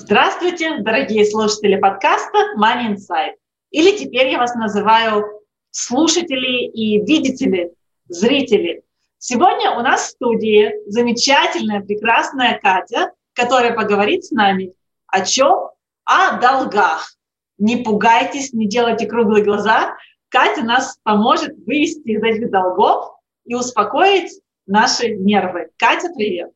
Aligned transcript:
Здравствуйте, 0.00 0.78
дорогие 0.78 1.26
слушатели 1.26 1.74
подкаста 1.74 2.38
Money 2.56 2.94
Insight. 2.94 3.32
Или 3.72 3.96
теперь 3.96 4.28
я 4.28 4.38
вас 4.38 4.54
называю 4.54 5.26
слушатели 5.72 6.66
и 6.68 7.04
видители, 7.04 7.72
зрители. 8.06 8.84
Сегодня 9.18 9.72
у 9.72 9.80
нас 9.80 10.02
в 10.02 10.10
студии 10.10 10.72
замечательная, 10.86 11.80
прекрасная 11.80 12.60
Катя, 12.60 13.10
которая 13.34 13.74
поговорит 13.74 14.24
с 14.24 14.30
нами 14.30 14.72
о 15.08 15.26
чем? 15.26 15.70
О 16.04 16.38
долгах. 16.40 17.16
Не 17.58 17.78
пугайтесь, 17.78 18.52
не 18.52 18.68
делайте 18.68 19.04
круглые 19.04 19.44
глаза. 19.44 19.96
Катя 20.28 20.62
нас 20.62 20.96
поможет 21.02 21.56
вывести 21.66 22.10
из 22.10 22.22
этих 22.22 22.52
долгов 22.52 23.16
и 23.44 23.56
успокоить 23.56 24.30
наши 24.64 25.08
нервы. 25.16 25.70
Катя, 25.76 26.08
привет! 26.16 26.52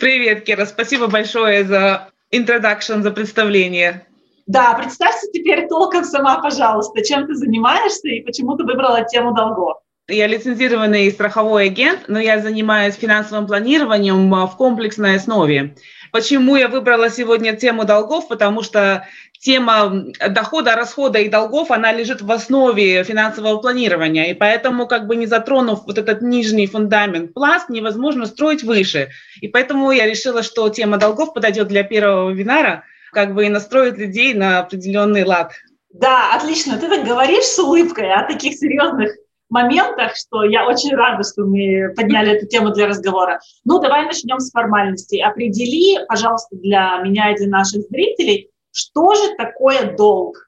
Привет, 0.00 0.44
Кира, 0.44 0.64
спасибо 0.64 1.08
большое 1.08 1.62
за 1.64 2.10
introduction, 2.32 3.02
за 3.02 3.10
представление. 3.10 4.06
Да, 4.46 4.74
представься 4.74 5.26
теперь 5.32 5.66
толком 5.68 6.04
сама, 6.04 6.40
пожалуйста, 6.40 7.04
чем 7.04 7.26
ты 7.26 7.34
занимаешься 7.34 8.08
и 8.08 8.22
почему 8.22 8.56
ты 8.56 8.64
выбрала 8.64 9.04
тему 9.04 9.34
долгов. 9.34 9.78
Я 10.08 10.28
лицензированный 10.28 11.10
страховой 11.10 11.66
агент, 11.66 12.04
но 12.06 12.20
я 12.20 12.38
занимаюсь 12.38 12.94
финансовым 12.94 13.48
планированием 13.48 14.30
в 14.30 14.56
комплексной 14.56 15.16
основе. 15.16 15.74
Почему 16.16 16.56
я 16.56 16.68
выбрала 16.68 17.10
сегодня 17.10 17.54
тему 17.54 17.84
долгов? 17.84 18.26
Потому 18.26 18.62
что 18.62 19.06
тема 19.38 20.06
дохода, 20.30 20.74
расхода 20.74 21.18
и 21.18 21.28
долгов, 21.28 21.70
она 21.70 21.92
лежит 21.92 22.22
в 22.22 22.32
основе 22.32 23.04
финансового 23.04 23.58
планирования. 23.58 24.30
И 24.30 24.32
поэтому, 24.32 24.86
как 24.86 25.06
бы 25.08 25.14
не 25.14 25.26
затронув 25.26 25.84
вот 25.84 25.98
этот 25.98 26.22
нижний 26.22 26.66
фундамент, 26.66 27.34
пласт, 27.34 27.68
невозможно 27.68 28.24
строить 28.24 28.62
выше. 28.62 29.10
И 29.42 29.48
поэтому 29.48 29.90
я 29.90 30.06
решила, 30.06 30.42
что 30.42 30.70
тема 30.70 30.96
долгов 30.96 31.34
подойдет 31.34 31.68
для 31.68 31.82
первого 31.82 32.30
вебинара, 32.30 32.84
как 33.12 33.34
бы 33.34 33.44
и 33.44 33.50
настроит 33.50 33.98
людей 33.98 34.32
на 34.32 34.60
определенный 34.60 35.24
лад. 35.24 35.52
Да, 35.92 36.34
отлично. 36.34 36.78
Ты 36.78 36.88
так 36.88 37.04
говоришь 37.04 37.44
с 37.44 37.58
улыбкой 37.58 38.10
о 38.10 38.26
таких 38.26 38.54
серьезных 38.54 39.12
моментах, 39.48 40.16
что 40.16 40.44
я 40.44 40.66
очень 40.66 40.94
рада, 40.94 41.22
что 41.22 41.44
мы 41.44 41.92
подняли 41.94 42.32
эту 42.32 42.46
тему 42.46 42.70
для 42.70 42.86
разговора. 42.86 43.40
Ну, 43.64 43.80
давай 43.80 44.04
начнем 44.04 44.38
с 44.38 44.50
формальностей. 44.50 45.22
Определи, 45.22 46.04
пожалуйста, 46.06 46.56
для 46.56 46.98
меня 47.04 47.32
и 47.32 47.36
для 47.36 47.48
наших 47.48 47.82
зрителей, 47.90 48.50
что 48.72 49.14
же 49.14 49.34
такое 49.36 49.96
долг? 49.96 50.46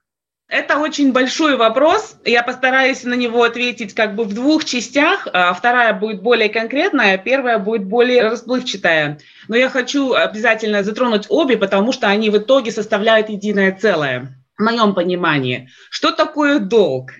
Это 0.49 0.79
очень 0.79 1.13
большой 1.13 1.55
вопрос. 1.57 2.15
Я 2.25 2.41
постараюсь 2.41 3.03
на 3.03 3.13
него 3.13 3.43
ответить 3.43 3.93
как 3.93 4.15
бы 4.15 4.23
в 4.23 4.33
двух 4.33 4.65
частях. 4.65 5.27
А 5.31 5.53
вторая 5.53 5.93
будет 5.93 6.23
более 6.23 6.49
конкретная, 6.49 7.19
первая 7.19 7.59
будет 7.59 7.85
более 7.85 8.23
расплывчатая. 8.29 9.19
Но 9.47 9.55
я 9.55 9.69
хочу 9.69 10.13
обязательно 10.13 10.83
затронуть 10.83 11.27
обе, 11.29 11.55
потому 11.55 11.91
что 11.91 12.07
они 12.07 12.31
в 12.31 12.37
итоге 12.39 12.71
составляют 12.71 13.29
единое 13.29 13.71
целое. 13.71 14.35
В 14.57 14.63
моем 14.63 14.95
понимании. 14.95 15.69
Что 15.91 16.11
такое 16.11 16.57
долг? 16.57 17.11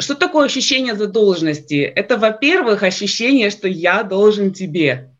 Что 0.00 0.14
такое 0.14 0.46
ощущение 0.46 0.94
задолженности? 0.94 1.82
Это, 1.82 2.16
во-первых, 2.16 2.84
ощущение, 2.84 3.50
что 3.50 3.66
я 3.66 4.04
должен 4.04 4.52
тебе. 4.52 5.10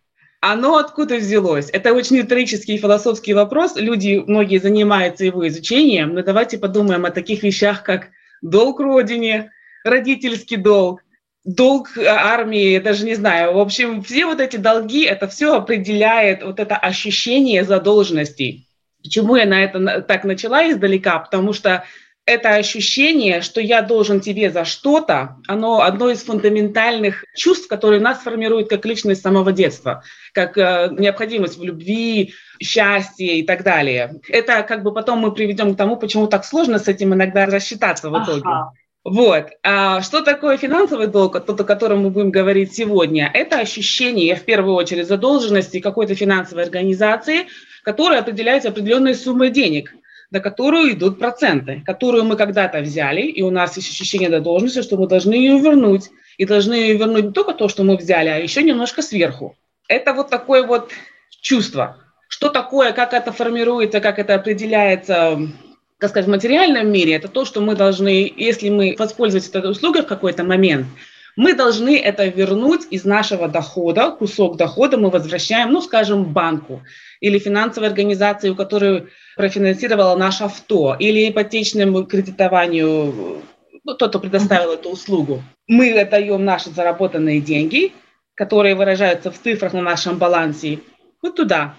Оно 0.41 0.77
откуда 0.77 1.17
взялось? 1.17 1.69
Это 1.73 1.93
очень 1.93 2.19
риторический 2.19 2.77
и 2.77 2.79
философский 2.79 3.35
вопрос. 3.35 3.75
Люди, 3.75 4.23
многие 4.25 4.59
занимаются 4.59 5.25
его 5.25 5.47
изучением, 5.49 6.15
но 6.15 6.23
давайте 6.23 6.59
подумаем 6.59 7.05
о 7.07 7.11
таких 7.11 7.43
вещах, 7.43 7.83
как 7.83 8.11
долг 8.41 8.79
родине, 8.79 9.51
родительский 9.85 10.57
долг, 10.57 11.03
долг 11.45 11.99
армии, 11.99 12.79
даже 12.79 13.05
не 13.05 13.17
знаю. 13.17 13.55
В 13.55 13.59
общем, 13.59 14.01
все 14.05 14.27
вот 14.27 14.39
эти 14.39 14.59
долги, 14.59 15.03
это 15.03 15.27
все 15.27 15.57
определяет 15.57 16.45
вот 16.45 16.61
это 16.61 16.77
ощущение 16.77 17.65
задолженности. 17.65 18.65
Почему 19.03 19.35
я 19.35 19.47
на 19.47 19.65
это 19.65 20.03
так 20.03 20.23
начала 20.23 20.71
издалека? 20.71 21.19
Потому 21.19 21.53
что 21.53 21.85
это 22.29 22.57
ощущение, 22.57 23.41
что 23.41 23.61
я 23.61 23.81
должен 23.81 24.21
тебе 24.21 24.51
за 24.51 24.67
что-то, 24.67 25.37
оно 25.47 25.81
одно 25.81 26.11
из 26.11 26.23
фундаментальных 26.23 27.25
чувств, 27.35 27.69
которые 27.69 28.01
нас 28.01 28.19
формируют 28.19 28.69
как 28.69 28.85
личность 28.85 29.21
с 29.21 29.23
самого 29.23 29.51
детства, 29.51 30.03
как 30.35 30.59
э, 30.59 30.91
необходимость 30.93 31.57
в 31.57 31.65
любви, 31.65 32.35
счастье 32.63 33.39
и 33.39 33.43
так 33.47 33.63
далее. 33.63 34.21
Это 34.29 34.63
как 34.63 34.83
бы 34.83 34.93
потом 34.93 35.21
мы 35.21 35.33
приведем 35.33 35.75
к 35.75 35.79
тому, 35.79 35.97
почему 35.97 36.27
так 36.27 36.45
сложно 36.45 36.79
с 36.79 36.87
этим 36.87 37.15
иногда 37.15 37.47
рассчитаться 37.47 38.11
в 38.11 38.23
итоге. 38.23 38.43
Ага. 38.45 38.73
Вот. 39.05 39.47
А 39.63 40.03
что 40.03 40.21
такое 40.21 40.59
финансовый 40.59 41.07
долг, 41.07 41.43
тот, 41.47 41.59
о 41.59 41.65
котором 41.65 42.03
мы 42.03 42.11
будем 42.11 42.31
говорить 42.31 42.75
сегодня? 42.75 43.31
Это 43.33 43.59
ощущение, 43.59 44.37
в 44.37 44.45
первую 44.45 44.75
очередь, 44.75 45.09
задолженности 45.09 45.81
какой-то 45.81 46.15
финансовой 46.15 46.65
организации, 46.65 47.47
которая 47.85 48.21
определяется 48.21 48.69
определенной 48.69 49.15
суммой 49.15 49.49
денег– 49.49 49.95
на 50.31 50.41
которую 50.41 50.93
идут 50.93 51.19
проценты, 51.19 51.83
которую 51.87 52.25
мы 52.25 52.37
когда-то 52.37 52.81
взяли, 52.81 53.23
и 53.23 53.43
у 53.43 53.51
нас 53.51 53.77
есть 53.77 53.91
ощущение 53.91 54.31
задолженности, 54.31 54.83
что 54.83 54.97
мы 54.97 55.07
должны 55.07 55.35
ее 55.35 55.59
вернуть. 55.59 56.11
И 56.37 56.45
должны 56.45 56.75
ее 56.75 56.97
вернуть 56.97 57.25
не 57.25 57.33
только 57.33 57.53
то, 57.53 57.69
что 57.69 57.83
мы 57.83 57.97
взяли, 57.97 58.29
а 58.29 58.37
еще 58.37 58.63
немножко 58.63 59.03
сверху. 59.03 59.57
Это 59.89 60.13
вот 60.13 60.31
такое 60.31 60.65
вот 60.65 60.91
чувство. 61.41 61.97
Что 62.29 62.49
такое, 62.49 62.93
как 62.93 63.13
это 63.13 63.33
формируется, 63.33 64.01
как 64.01 64.19
это 64.19 64.35
определяется 64.35 65.49
как 65.99 66.11
сказать, 66.11 66.29
в 66.29 66.31
материальном 66.31 66.91
мире, 66.93 67.15
это 67.15 67.27
то, 67.27 67.45
что 67.45 67.61
мы 67.61 67.75
должны, 67.75 68.33
если 68.37 68.69
мы 68.69 68.95
воспользуемся 68.97 69.59
этой 69.59 69.71
услугой 69.71 70.03
в 70.03 70.07
какой-то 70.07 70.45
момент, 70.45 70.87
мы 71.39 71.55
должны 71.55 71.97
это 71.97 72.27
вернуть 72.27 72.89
из 72.91 73.05
нашего 73.05 73.47
дохода, 73.47 74.11
кусок 74.11 74.57
дохода 74.57 74.97
мы 74.97 75.09
возвращаем, 75.09 75.71
ну, 75.71 75.81
скажем, 75.81 76.25
банку 76.25 76.83
или 77.21 77.39
финансовой 77.39 77.89
организации, 77.89 78.51
у 78.51 78.57
которой 78.57 79.07
профинансировала 79.37 80.17
наше 80.17 80.45
авто, 80.45 80.97
или 80.99 81.31
ипотечному 81.31 82.07
кредитованию, 82.07 83.41
ну, 83.85 83.95
тот, 83.95 84.11
кто 84.11 84.19
предоставил 84.19 84.73
эту 84.73 84.91
услугу. 84.91 85.45
Мы 85.69 85.93
отдаем 85.93 86.45
наши 86.45 86.71
заработанные 86.71 87.41
деньги, 87.41 87.93
которые 88.35 88.75
выражаются 88.75 89.31
в 89.31 89.39
цифрах 89.39 89.73
на 89.73 89.83
нашем 89.83 90.19
балансе, 90.19 90.81
вот 91.23 91.37
туда. 91.37 91.77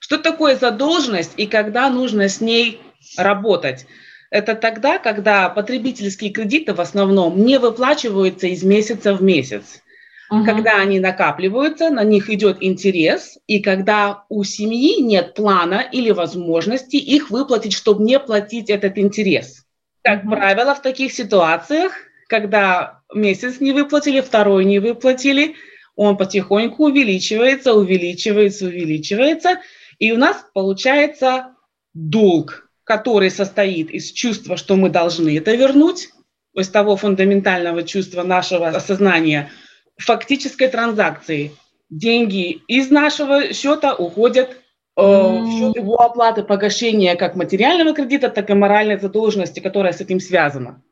Что 0.00 0.18
такое 0.18 0.56
задолженность 0.56 1.34
и 1.36 1.46
когда 1.46 1.88
нужно 1.88 2.28
с 2.28 2.40
ней 2.40 2.80
работать? 3.16 3.86
Это 4.30 4.54
тогда, 4.54 4.98
когда 4.98 5.48
потребительские 5.48 6.30
кредиты 6.30 6.74
в 6.74 6.80
основном 6.80 7.44
не 7.44 7.58
выплачиваются 7.58 8.46
из 8.46 8.62
месяца 8.62 9.14
в 9.14 9.22
месяц. 9.22 9.82
Угу. 10.30 10.44
Когда 10.44 10.76
они 10.76 11.00
накапливаются, 11.00 11.88
на 11.88 12.04
них 12.04 12.28
идет 12.28 12.58
интерес, 12.60 13.38
и 13.46 13.60
когда 13.60 14.24
у 14.28 14.44
семьи 14.44 15.00
нет 15.00 15.34
плана 15.34 15.82
или 15.90 16.10
возможности 16.10 16.96
их 16.96 17.30
выплатить, 17.30 17.72
чтобы 17.72 18.04
не 18.04 18.18
платить 18.18 18.68
этот 18.68 18.98
интерес. 18.98 19.64
Как 20.02 20.24
угу. 20.24 20.32
правило, 20.32 20.74
в 20.74 20.82
таких 20.82 21.12
ситуациях, 21.12 21.92
когда 22.28 23.00
месяц 23.14 23.60
не 23.60 23.72
выплатили, 23.72 24.20
второй 24.20 24.66
не 24.66 24.78
выплатили, 24.78 25.54
он 25.96 26.18
потихоньку 26.18 26.84
увеличивается, 26.84 27.72
увеличивается, 27.72 28.66
увеличивается, 28.66 29.60
и 29.98 30.12
у 30.12 30.18
нас 30.18 30.44
получается 30.52 31.54
долг, 31.94 32.67
который 32.88 33.30
состоит 33.30 33.90
из 33.90 34.10
чувства, 34.10 34.56
что 34.56 34.74
мы 34.74 34.88
должны 34.88 35.36
это 35.36 35.54
вернуть, 35.54 36.08
из 36.54 36.70
того 36.70 36.96
фундаментального 36.96 37.82
чувства 37.82 38.22
нашего 38.22 38.76
сознания– 38.80 39.50
фактической 39.98 40.68
транзакции. 40.68 41.54
Деньги 41.90 42.62
из 42.66 42.90
нашего 42.90 43.52
счета 43.52 43.94
уходят 43.94 44.50
э, 44.50 44.56
в 44.96 45.50
счет 45.50 45.76
его 45.76 46.00
оплаты 46.00 46.42
погашения 46.42 47.14
как 47.14 47.36
материального 47.36 47.94
кредита, 47.94 48.30
так 48.30 48.48
и 48.48 48.54
моральной 48.54 48.98
задолженности, 48.98 49.60
которая 49.60 49.92
с 49.92 50.00
этим 50.00 50.18
связана. 50.18 50.82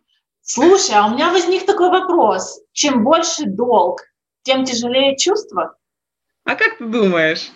Слушай, 0.43 0.97
а 0.97 1.07
у 1.07 1.15
меня 1.15 1.31
возник 1.31 1.65
такой 1.65 1.89
вопрос. 1.89 2.61
Чем 2.73 3.05
больше 3.05 3.47
долг, 3.47 4.03
тем 4.43 4.65
тяжелее 4.65 5.17
чувство? 5.17 5.77
А 6.45 6.57
как 6.57 6.77
ты 6.77 6.85
думаешь? 6.85 7.51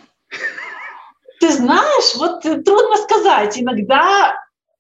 Знаешь, 1.61 2.15
вот 2.17 2.43
трудно 2.43 2.97
сказать. 2.97 3.59
Иногда 3.59 4.35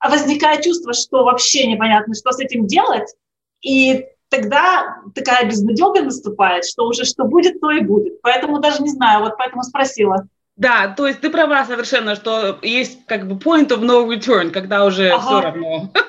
возникает 0.06 0.62
чувство, 0.62 0.92
что 0.92 1.24
вообще 1.24 1.66
непонятно, 1.66 2.14
что 2.14 2.32
с 2.32 2.40
этим 2.40 2.66
делать. 2.66 3.14
И 3.62 4.06
тогда 4.30 4.98
такая 5.14 5.44
безнадега 5.44 6.02
наступает, 6.02 6.64
что 6.64 6.86
уже 6.86 7.04
что 7.04 7.24
будет, 7.24 7.60
то 7.60 7.70
и 7.70 7.80
будет. 7.80 8.22
Поэтому 8.22 8.60
даже 8.60 8.82
не 8.82 8.90
знаю, 8.90 9.20
вот 9.20 9.36
поэтому 9.36 9.62
спросила. 9.62 10.26
Да, 10.56 10.88
то 10.88 11.06
есть 11.06 11.20
ты 11.20 11.30
права 11.30 11.64
совершенно, 11.64 12.14
что 12.14 12.58
есть 12.62 13.06
как 13.06 13.26
бы 13.26 13.36
point 13.36 13.68
of 13.68 13.80
no 13.80 14.06
return, 14.06 14.50
когда 14.50 14.84
уже 14.84 15.08
ага. 15.10 15.20
все 15.20 15.40
равно. 15.40 15.90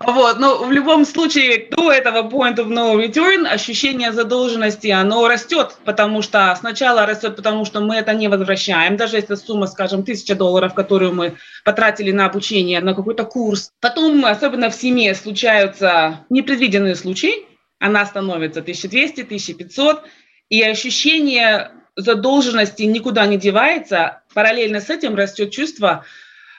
Вот, 0.00 0.38
но 0.38 0.64
в 0.64 0.72
любом 0.72 1.04
случае 1.04 1.68
до 1.70 1.92
этого 1.92 2.28
point 2.28 2.56
of 2.56 2.68
no 2.68 2.96
return 2.96 3.46
ощущение 3.46 4.12
задолженности, 4.12 4.88
оно 4.88 5.28
растет, 5.28 5.76
потому 5.84 6.22
что 6.22 6.54
сначала 6.58 7.06
растет, 7.06 7.36
потому 7.36 7.64
что 7.64 7.80
мы 7.80 7.96
это 7.96 8.14
не 8.14 8.28
возвращаем, 8.28 8.96
даже 8.96 9.16
если 9.16 9.34
сумма, 9.34 9.66
скажем, 9.66 10.04
тысяча 10.04 10.34
долларов, 10.34 10.74
которую 10.74 11.14
мы 11.14 11.36
потратили 11.64 12.10
на 12.12 12.26
обучение, 12.26 12.80
на 12.80 12.94
какой-то 12.94 13.24
курс. 13.24 13.70
Потом, 13.80 14.24
особенно 14.24 14.70
в 14.70 14.74
семье, 14.74 15.14
случаются 15.14 16.24
непредвиденные 16.30 16.94
случаи, 16.94 17.46
она 17.78 18.06
становится 18.06 18.60
1200, 18.60 19.22
1500, 19.22 20.02
и 20.48 20.62
ощущение 20.62 21.72
задолженности 21.96 22.82
никуда 22.82 23.26
не 23.26 23.36
девается, 23.36 24.22
параллельно 24.34 24.80
с 24.80 24.90
этим 24.90 25.14
растет 25.14 25.50
чувство, 25.50 26.04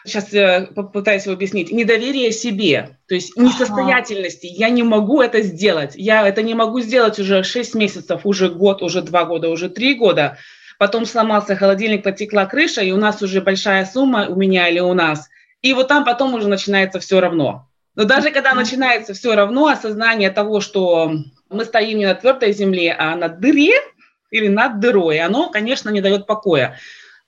сейчас 0.08 0.34
я 0.34 0.68
попытаюсь 0.76 1.26
его 1.26 1.34
объяснить, 1.34 1.72
недоверие 1.72 2.32
себе, 2.32 2.98
то 3.08 3.16
есть 3.16 3.38
несостоятельности. 3.38 4.48
Я 4.48 4.70
не 4.70 4.84
могу 4.84 5.22
это 5.22 5.42
сделать. 5.42 5.94
Я 5.96 6.28
это 6.28 6.42
не 6.42 6.56
могу 6.56 6.80
сделать 6.82 7.20
уже 7.20 7.44
6 7.44 7.76
месяцев, 7.76 8.22
уже 8.24 8.50
год, 8.50 8.82
уже 8.82 9.02
2 9.02 9.26
года, 9.26 9.50
уже 9.50 9.70
3 9.70 9.96
года. 9.96 10.38
Потом 10.80 11.06
сломался 11.06 11.56
холодильник, 11.56 12.04
потекла 12.04 12.46
крыша, 12.46 12.82
и 12.82 12.92
у 12.92 12.98
нас 12.98 13.22
уже 13.22 13.42
большая 13.42 13.86
сумма, 13.86 14.28
у 14.28 14.36
меня 14.36 14.68
или 14.68 14.80
у 14.80 14.94
нас. 14.94 15.28
И 15.62 15.74
вот 15.74 15.88
там 15.88 16.06
потом 16.06 16.34
уже 16.36 16.48
начинается 16.48 17.00
все 17.00 17.20
равно. 17.20 17.68
Но 17.96 18.04
даже 18.04 18.30
когда 18.30 18.54
начинается 18.54 19.16
все 19.16 19.36
равно, 19.36 19.68
осознание 19.68 20.30
того, 20.30 20.62
что 20.62 21.12
мы 21.50 21.66
стоим 21.66 21.98
не 21.98 22.06
на 22.06 22.14
твердой 22.14 22.54
земле, 22.54 22.96
а 22.98 23.16
на 23.16 23.28
дыре 23.28 23.74
или 24.30 24.48
над 24.50 24.80
дырой, 24.80 25.20
оно, 25.20 25.50
конечно, 25.50 25.90
не 25.90 26.02
дает 26.02 26.28
покоя. 26.28 26.78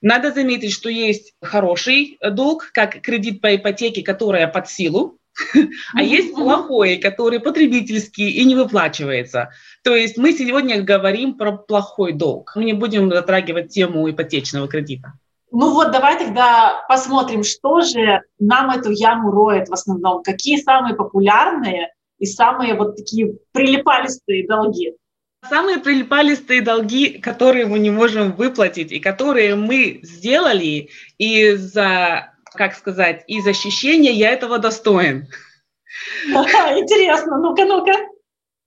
Надо 0.02 0.32
заметить, 0.32 0.72
что 0.72 0.90
есть 0.90 1.34
хороший 1.42 2.18
долг, 2.32 2.72
как 2.74 3.02
кредит 3.02 3.42
по 3.42 3.56
ипотеке, 3.56 4.02
которая 4.02 4.48
под 4.48 4.70
силу, 4.70 5.18
а 5.94 6.02
есть 6.02 6.34
плохой, 6.34 6.98
который 6.98 7.40
потребительский 7.40 8.30
и 8.30 8.46
не 8.46 8.56
выплачивается. 8.56 9.50
То 9.84 9.96
есть 9.96 10.18
мы 10.18 10.34
сегодня 10.34 10.82
говорим 10.82 11.36
про 11.36 11.54
плохой 11.54 12.14
долг. 12.14 12.54
Мы 12.56 12.66
не 12.66 12.74
будем 12.74 13.10
затрагивать 13.10 13.70
тему 13.70 14.10
ипотечного 14.10 14.68
кредита. 14.68 15.14
Ну 15.52 15.74
вот 15.74 15.92
давай 15.92 16.18
тогда 16.18 16.86
посмотрим, 16.88 17.44
что 17.44 17.82
же 17.82 18.22
нам 18.38 18.70
эту 18.70 18.92
яму 18.92 19.32
роет 19.32 19.68
в 19.68 19.74
основном. 19.74 20.22
Какие 20.24 20.58
самые 20.62 20.96
популярные 20.96 21.92
и 22.20 22.26
самые 22.26 22.76
вот 22.76 22.96
такие 22.96 23.38
прилипалистые 23.52 24.48
долги? 24.48 24.94
Самые 25.48 25.78
прилипалистые 25.78 26.62
долги, 26.62 27.18
которые 27.18 27.66
мы 27.66 27.80
не 27.80 27.90
можем 27.90 28.34
выплатить, 28.34 28.92
и 28.92 29.00
которые 29.00 29.56
мы 29.56 30.00
сделали 30.04 30.90
из-за, 31.18 32.34
как 32.54 32.76
сказать, 32.76 33.24
из 33.28 33.48
ощущения 33.48 34.12
«я 34.12 34.32
этого 34.32 34.60
достоин». 34.60 35.28
Интересно, 36.78 37.38
ну-ка, 37.38 37.66
ну-ка. 37.66 37.94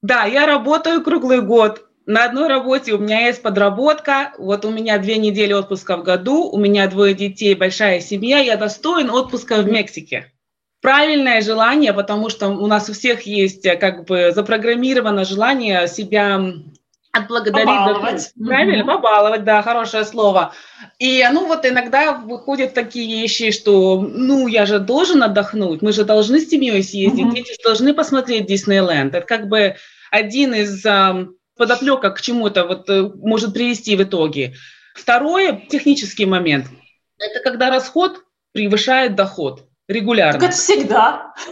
Да, 0.01 0.25
я 0.25 0.47
работаю 0.47 1.03
круглый 1.03 1.43
год. 1.43 1.87
На 2.07 2.25
одной 2.25 2.49
работе 2.49 2.95
у 2.95 2.99
меня 2.99 3.27
есть 3.27 3.43
подработка, 3.43 4.33
вот 4.39 4.65
у 4.65 4.71
меня 4.71 4.99
две 4.99 5.19
недели 5.19 5.53
отпуска 5.53 5.97
в 5.97 6.03
году, 6.03 6.51
у 6.51 6.59
меня 6.59 6.89
двое 6.89 7.15
детей, 7.15 7.55
большая 7.55 8.01
семья, 8.01 8.39
я 8.39 8.57
достоин 8.57 9.09
отпуска 9.11 9.63
в 9.63 9.71
Мексике 9.71 10.32
правильное 10.83 11.41
желание, 11.41 11.95
потому 11.95 12.29
что 12.29 12.49
у 12.49 12.67
нас 12.67 12.91
у 12.91 12.93
всех 12.93 13.23
есть 13.23 13.65
э, 13.65 13.77
как 13.77 14.05
бы 14.05 14.33
запрограммировано 14.35 15.25
желание 15.25 15.89
себя 15.89 16.43
отблагодарить. 17.13 17.67
Побаловать. 17.67 18.33
Правильно, 18.45 18.83
mm-hmm. 18.83 18.87
побаловать, 18.87 19.45
да, 19.45 19.63
хорошее 19.63 20.05
слово. 20.05 20.55
И, 20.99 21.25
ну, 21.33 21.47
вот 21.47 21.65
иногда 21.65 22.13
выходят 22.13 22.75
такие 22.75 23.23
вещи, 23.23 23.51
что, 23.53 24.01
ну, 24.01 24.49
я 24.49 24.67
же 24.67 24.81
должен 24.81 25.23
отдохнуть, 25.23 25.83
мы 25.83 25.93
же 25.93 26.05
должны 26.05 26.41
с 26.41 26.49
семьей 26.49 26.83
съездить, 26.83 27.27
mm-hmm. 27.27 27.35
дети 27.35 27.63
должны 27.63 27.95
посмотреть 27.95 28.47
Диснейленд. 28.47 29.15
Это 29.15 29.27
как 29.27 29.49
бы 29.49 29.77
один 30.11 30.55
из 30.55 30.85
э, 30.85 31.27
подоплекок 31.57 32.17
к 32.17 32.21
чему-то 32.21 32.67
вот 32.67 32.91
э, 32.91 33.03
может 33.03 33.55
привести 33.55 33.95
в 33.95 34.03
итоге. 34.03 34.55
Второе, 34.95 35.63
технический 35.71 36.27
момент, 36.27 36.67
это 37.19 37.41
когда 37.41 37.71
расход 37.71 38.25
превышает 38.53 39.15
доход 39.15 39.69
регулярно. 39.89 40.41
Так 40.41 40.51
это 40.51 40.59
всегда. 40.59 41.35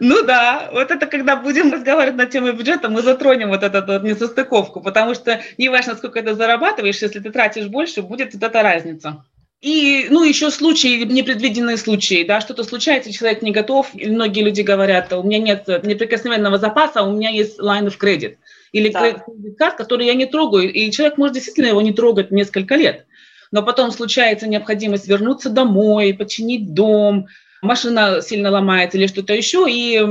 Ну 0.00 0.24
да, 0.24 0.70
вот 0.72 0.90
это 0.90 1.06
когда 1.06 1.36
будем 1.36 1.70
разговаривать 1.72 2.16
на 2.16 2.24
тему 2.24 2.52
бюджета, 2.52 2.88
мы 2.88 3.02
затронем 3.02 3.50
вот 3.50 3.62
эту 3.62 3.84
вот 3.84 4.02
несостыковку, 4.02 4.80
потому 4.80 5.14
что 5.14 5.42
неважно, 5.58 5.94
сколько 5.94 6.22
ты 6.22 6.34
зарабатываешь, 6.34 7.02
если 7.02 7.20
ты 7.20 7.30
тратишь 7.30 7.66
больше, 7.66 8.00
будет 8.00 8.32
вот 8.32 8.42
эта 8.42 8.62
разница. 8.62 9.24
И, 9.60 10.06
ну, 10.10 10.24
еще 10.24 10.50
случаи, 10.50 11.04
непредвиденные 11.04 11.76
случаи, 11.76 12.24
да, 12.24 12.40
что-то 12.40 12.64
случается, 12.64 13.12
человек 13.12 13.42
не 13.42 13.52
готов, 13.52 13.90
и 13.94 14.08
многие 14.08 14.42
люди 14.42 14.62
говорят, 14.62 15.12
у 15.12 15.22
меня 15.22 15.38
нет 15.38 15.68
неприкосновенного 15.84 16.58
запаса, 16.58 17.02
у 17.02 17.12
меня 17.12 17.28
есть 17.28 17.60
line 17.60 17.86
of 17.86 17.98
credit, 18.00 18.38
или 18.72 18.88
да. 18.88 19.12
кредит 19.12 19.58
который 19.76 20.06
я 20.06 20.14
не 20.14 20.26
трогаю, 20.26 20.72
и 20.72 20.90
человек 20.90 21.18
может 21.18 21.34
действительно 21.34 21.66
его 21.66 21.82
не 21.82 21.92
трогать 21.92 22.30
несколько 22.30 22.74
лет 22.74 23.06
но 23.52 23.62
потом 23.62 23.92
случается 23.92 24.48
необходимость 24.48 25.06
вернуться 25.06 25.50
домой, 25.50 26.14
починить 26.14 26.74
дом, 26.74 27.28
машина 27.60 28.20
сильно 28.22 28.50
ломается 28.50 28.98
или 28.98 29.06
что-то 29.06 29.34
еще, 29.34 29.66
и 29.70 30.02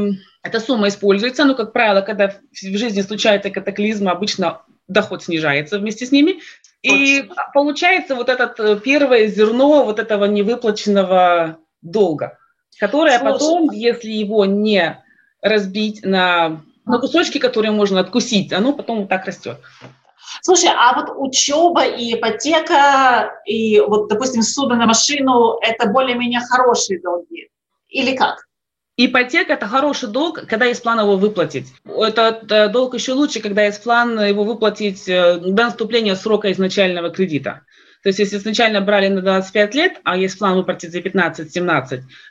эта 0.44 0.60
сумма 0.60 0.88
используется. 0.88 1.44
Но, 1.44 1.56
как 1.56 1.74
правило, 1.74 2.02
когда 2.02 2.30
в 2.30 2.78
жизни 2.78 3.02
случаются 3.02 3.50
катаклизмы, 3.50 4.12
обычно 4.12 4.62
доход 4.88 5.24
снижается 5.24 5.80
вместе 5.80 6.06
с 6.06 6.12
ними. 6.12 6.40
И 6.82 7.22
Точно. 7.22 7.36
получается 7.54 8.16
вот 8.16 8.30
это 8.30 8.54
э, 8.58 8.80
первое 8.84 9.28
зерно 9.28 9.84
вот 9.86 10.00
этого 10.00 10.26
невыплаченного 10.26 11.58
долга, 11.84 12.40
которое 12.80 13.20
Слушай. 13.20 13.34
потом, 13.34 13.72
если 13.72 14.10
его 14.10 14.46
не 14.46 14.98
разбить 15.44 16.04
на, 16.04 16.64
на 16.86 16.98
кусочки, 16.98 17.38
которые 17.38 17.72
можно 17.72 18.00
откусить, 18.00 18.52
оно 18.52 18.74
потом 18.74 19.02
вот 19.02 19.10
так 19.10 19.26
растет. 19.26 19.58
Слушай, 20.42 20.70
а 20.76 20.94
вот 20.96 21.14
учеба 21.18 21.86
и 21.86 22.14
ипотека, 22.14 23.32
и 23.46 23.80
вот, 23.80 24.08
допустим, 24.08 24.42
судно 24.42 24.76
на 24.76 24.86
машину– 24.86 25.58
это 25.62 25.88
более-менее 25.90 26.42
хорошие 26.42 27.02
долги? 27.02 27.50
Или 27.90 28.16
как? 28.16 28.48
Ипотека– 28.98 29.54
это 29.54 29.68
хороший 29.68 30.10
долг, 30.10 30.46
когда 30.48 30.66
есть 30.66 30.84
план 30.84 31.00
его 31.00 31.18
выплатить. 31.18 31.68
Этот 31.86 32.52
э, 32.52 32.70
долг 32.70 32.94
еще 32.94 33.14
лучше, 33.14 33.40
когда 33.40 33.64
есть 33.64 33.84
план 33.84 34.20
его 34.20 34.44
выплатить 34.44 35.08
э, 35.08 35.38
до 35.40 35.66
наступления 35.66 36.16
срока 36.16 36.52
изначального 36.52 37.10
кредита. 37.10 37.62
То 38.04 38.10
есть 38.10 38.20
если 38.20 38.38
изначально 38.38 38.82
брали 38.82 39.08
на 39.08 39.22
25 39.22 39.76
лет, 39.76 40.02
а 40.04 40.18
есть 40.18 40.38
план 40.38 40.56
выплатить 40.56 40.92
за 40.92 41.00
15-17, 41.00 41.84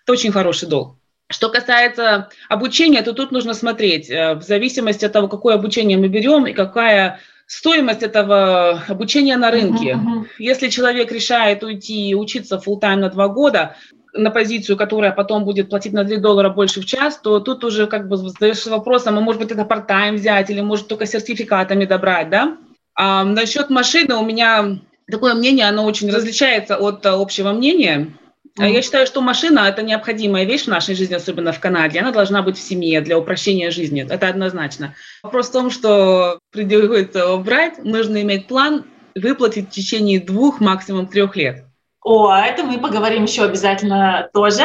это 0.02 0.12
очень 0.12 0.32
хороший 0.32 0.68
долг. 0.68 0.96
Что 1.28 1.48
касается 1.48 2.28
обучения, 2.48 3.02
то 3.02 3.12
тут 3.12 3.30
нужно 3.30 3.54
смотреть, 3.54 4.10
э, 4.10 4.34
в 4.34 4.42
зависимости 4.42 5.04
от 5.04 5.12
того, 5.12 5.28
какое 5.28 5.54
обучение 5.54 5.96
мы 5.96 6.08
берем 6.08 6.46
и 6.46 6.52
какая 6.52 7.20
стоимость 7.50 8.04
этого 8.04 8.80
обучения 8.86 9.36
на 9.36 9.50
рынке. 9.50 9.98
Uh-huh, 9.98 10.24
Если 10.38 10.68
человек 10.68 11.10
решает 11.10 11.64
уйти 11.64 12.10
и 12.10 12.14
учиться 12.14 12.62
full 12.64 12.80
time 12.80 12.96
на 12.96 13.10
два 13.10 13.26
года, 13.26 13.76
на 14.12 14.30
позицию, 14.30 14.76
которая 14.76 15.10
потом 15.10 15.44
будет 15.44 15.68
платить 15.68 15.92
на 15.92 16.04
3 16.04 16.18
доллара 16.18 16.48
больше 16.48 16.80
в 16.80 16.86
час, 16.86 17.18
то 17.18 17.40
тут 17.40 17.64
уже 17.64 17.88
как 17.88 18.08
бы 18.08 18.16
задаешься 18.16 18.70
вопросом, 18.70 19.18
а 19.18 19.20
может 19.20 19.42
быть 19.42 19.50
это 19.50 19.62
part-time 19.62 20.14
взять 20.14 20.48
или 20.50 20.60
может 20.60 20.86
только 20.86 21.06
сертификатами 21.06 21.84
добрать, 21.86 22.30
да? 22.30 22.56
А 22.94 23.24
насчет 23.24 23.68
машины 23.68 24.14
у 24.14 24.24
меня 24.24 24.78
такое 25.10 25.34
мнение, 25.34 25.68
оно 25.68 25.84
очень 25.84 26.10
различается 26.10 26.76
от 26.76 27.04
общего 27.04 27.52
мнения. 27.52 28.12
Mm. 28.58 28.70
Я 28.70 28.82
считаю, 28.82 29.06
что 29.06 29.20
машина– 29.20 29.60
это 29.68 29.82
необходимая 29.82 30.44
вещь 30.44 30.64
в 30.64 30.68
нашей 30.68 30.94
жизни, 30.94 31.14
особенно 31.14 31.52
в 31.52 31.60
Канаде. 31.60 32.00
Она 32.00 32.10
должна 32.10 32.42
быть 32.42 32.58
в 32.58 32.62
семье 32.62 33.00
для 33.00 33.18
упрощения 33.18 33.70
жизни. 33.70 34.06
Это 34.08 34.28
однозначно. 34.28 34.94
Вопрос 35.22 35.48
в 35.48 35.52
том, 35.52 35.70
что 35.70 36.40
приходится 36.50 37.20
его 37.20 37.38
брать, 37.38 37.84
нужно 37.84 38.22
иметь 38.22 38.48
план 38.48 38.84
выплатить 39.14 39.68
в 39.68 39.70
течение 39.70 40.20
двух, 40.20 40.60
максимум 40.60 41.06
трех 41.06 41.36
лет. 41.36 41.64
О, 42.02 42.28
а 42.28 42.46
это 42.46 42.64
мы 42.64 42.78
поговорим 42.78 43.24
еще 43.24 43.44
обязательно 43.44 44.28
тоже. 44.32 44.64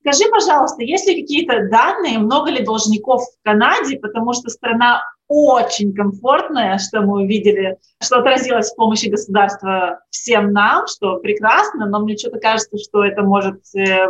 Скажи, 0.00 0.30
пожалуйста, 0.30 0.82
есть 0.82 1.06
ли 1.08 1.20
какие-то 1.20 1.68
данные, 1.68 2.18
много 2.18 2.50
ли 2.50 2.64
должников 2.64 3.22
в 3.22 3.44
Канаде, 3.44 3.98
потому 3.98 4.32
что 4.34 4.50
страна 4.50 5.02
очень 5.28 5.94
комфортная, 5.94 6.78
что 6.78 7.02
мы 7.02 7.22
увидели, 7.24 7.76
что 8.02 8.18
отразилось 8.18 8.70
в 8.70 8.76
помощи 8.76 9.08
государства 9.08 10.00
всем 10.10 10.52
нам, 10.52 10.86
что 10.86 11.18
прекрасно, 11.18 11.86
но 11.86 12.00
мне 12.00 12.16
что-то 12.16 12.38
кажется, 12.38 12.76
что 12.78 13.04
это 13.04 13.22
может 13.22 13.60
э, 13.76 14.06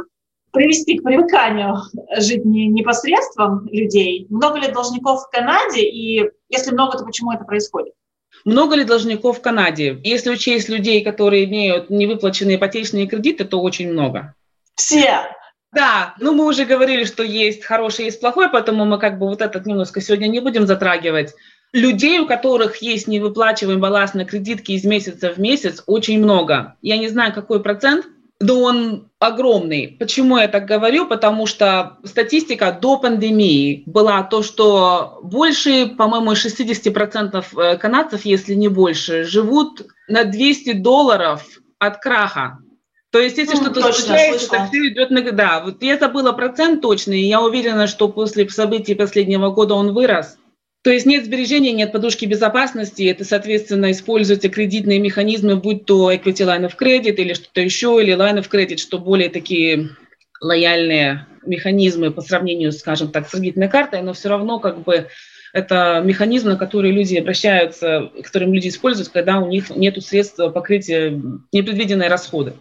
привести 0.52 0.98
к 0.98 1.02
привыканию 1.02 1.76
жить 2.18 2.44
не, 2.44 2.68
непосредством 2.68 3.66
людей. 3.68 4.26
Много 4.30 4.58
ли 4.58 4.72
должников 4.72 5.22
в 5.22 5.30
Канаде, 5.30 5.82
и 5.82 6.30
если 6.48 6.72
много, 6.72 6.98
то 6.98 7.04
почему 7.04 7.32
это 7.32 7.44
происходит? 7.44 7.94
Много 8.44 8.76
ли 8.76 8.84
должников 8.84 9.38
в 9.38 9.42
Канаде? 9.42 9.98
Если 10.04 10.30
учесть 10.30 10.68
людей, 10.68 11.02
которые 11.02 11.44
имеют 11.44 11.90
невыплаченные 11.90 12.56
ипотечные 12.56 13.06
кредиты, 13.06 13.44
то 13.44 13.60
очень 13.60 13.90
много. 13.90 14.34
Все. 14.74 15.20
Да, 15.76 16.14
ну 16.18 16.32
мы 16.32 16.46
уже 16.46 16.64
говорили, 16.64 17.04
что 17.04 17.22
есть 17.22 17.62
хороший, 17.62 18.06
есть 18.06 18.18
плохой, 18.18 18.48
поэтому 18.48 18.86
мы 18.86 18.98
как 18.98 19.18
бы 19.18 19.26
вот 19.26 19.42
этот 19.42 19.66
немножко 19.66 20.00
сегодня 20.00 20.26
не 20.26 20.40
будем 20.40 20.66
затрагивать. 20.66 21.34
людей, 21.72 22.18
у 22.18 22.26
которых 22.26 22.76
есть 22.78 23.06
невыплачиваемый 23.06 23.82
баланс 23.82 24.14
на 24.14 24.24
кредитки 24.24 24.72
из 24.72 24.84
месяца 24.84 25.34
в 25.34 25.38
месяц, 25.38 25.82
очень 25.86 26.18
много. 26.18 26.76
Я 26.80 26.96
не 26.96 27.08
знаю, 27.08 27.34
какой 27.34 27.62
процент, 27.62 28.06
но 28.40 28.62
он 28.62 29.10
огромный. 29.18 29.94
Почему 29.98 30.38
я 30.38 30.48
так 30.48 30.64
говорю? 30.64 31.06
Потому 31.06 31.46
что 31.46 31.98
статистика 32.04 32.72
до 32.72 32.96
пандемии 32.96 33.82
была 33.84 34.22
то, 34.22 34.42
что 34.42 35.20
больше, 35.22 35.88
по-моему, 35.88 36.32
60% 36.32 37.44
э, 37.54 37.76
канадцев, 37.76 38.24
если 38.24 38.54
не 38.54 38.68
больше, 38.68 39.24
живут 39.24 39.82
на 40.08 40.24
200 40.24 40.72
долларов 40.72 41.44
от 41.78 41.98
краха. 41.98 42.60
То 43.16 43.22
есть, 43.22 43.38
если 43.38 43.54
ну, 43.56 43.62
что-то 43.62 43.80
случается, 43.94 44.56
это 44.56 44.66
все 44.66 44.88
идет 44.88 45.10
на... 45.10 45.22
Да, 45.32 45.62
вот 45.64 45.82
я 45.82 45.96
забыла 45.96 46.32
процент 46.32 46.82
точный, 46.82 47.22
и 47.22 47.28
я 47.28 47.40
уверена, 47.40 47.86
что 47.86 48.10
после 48.10 48.46
событий 48.50 48.94
последнего 48.94 49.48
года 49.48 49.72
он 49.72 49.94
вырос. 49.94 50.36
То 50.82 50.90
есть 50.90 51.06
нет 51.06 51.24
сбережения, 51.24 51.72
нет 51.72 51.92
подушки 51.92 52.26
безопасности, 52.26 53.04
это, 53.04 53.24
соответственно, 53.24 53.90
используются 53.90 54.50
кредитные 54.50 54.98
механизмы, 54.98 55.56
будь 55.56 55.86
то 55.86 56.12
equity 56.12 56.44
line 56.44 56.66
of 56.66 56.74
credit 56.78 57.14
или 57.14 57.32
что-то 57.32 57.62
еще, 57.62 57.98
или 58.02 58.14
line 58.14 58.38
of 58.38 58.50
credit, 58.50 58.76
что 58.76 58.98
более 58.98 59.30
такие 59.30 59.88
лояльные 60.42 61.26
механизмы 61.46 62.10
по 62.10 62.20
сравнению, 62.20 62.70
скажем 62.70 63.10
так, 63.10 63.28
с 63.28 63.30
кредитной 63.30 63.70
картой, 63.70 64.02
но 64.02 64.12
все 64.12 64.28
равно 64.28 64.58
как 64.58 64.82
бы 64.82 65.06
это 65.54 66.02
механизм, 66.04 66.50
на 66.50 66.56
который 66.56 66.90
люди 66.90 67.16
обращаются, 67.16 68.10
которым 68.22 68.52
люди 68.52 68.68
используют, 68.68 69.08
когда 69.08 69.38
у 69.38 69.48
них 69.48 69.70
нет 69.70 70.04
средств 70.04 70.36
покрытия 70.52 71.18
непредвиденные 71.50 72.10
расходы. 72.10 72.52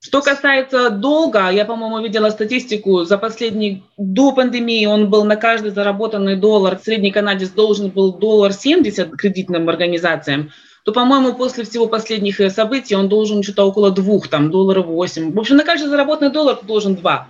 Что 0.00 0.22
касается 0.22 0.90
долга, 0.90 1.50
я, 1.50 1.64
по-моему, 1.64 2.00
видела 2.00 2.30
статистику, 2.30 3.02
за 3.02 3.18
последний, 3.18 3.82
до 3.96 4.30
пандемии 4.30 4.86
он 4.86 5.10
был 5.10 5.24
на 5.24 5.34
каждый 5.34 5.72
заработанный 5.72 6.36
доллар, 6.36 6.78
средний 6.78 7.10
канадец 7.10 7.50
должен 7.50 7.90
был 7.90 8.16
доллар 8.16 8.52
70 8.52 9.16
кредитным 9.16 9.68
организациям, 9.68 10.50
то, 10.84 10.92
по-моему, 10.92 11.34
после 11.34 11.64
всего 11.64 11.88
последних 11.88 12.40
э, 12.40 12.48
событий 12.48 12.94
он 12.94 13.08
должен 13.08 13.42
что-то 13.42 13.64
около 13.64 13.90
двух, 13.90 14.28
там, 14.28 14.52
долларов 14.52 14.86
8. 14.86 15.32
В 15.32 15.38
общем, 15.38 15.56
на 15.56 15.64
каждый 15.64 15.88
заработанный 15.88 16.30
доллар 16.30 16.58
должен 16.62 16.94
два. 16.94 17.26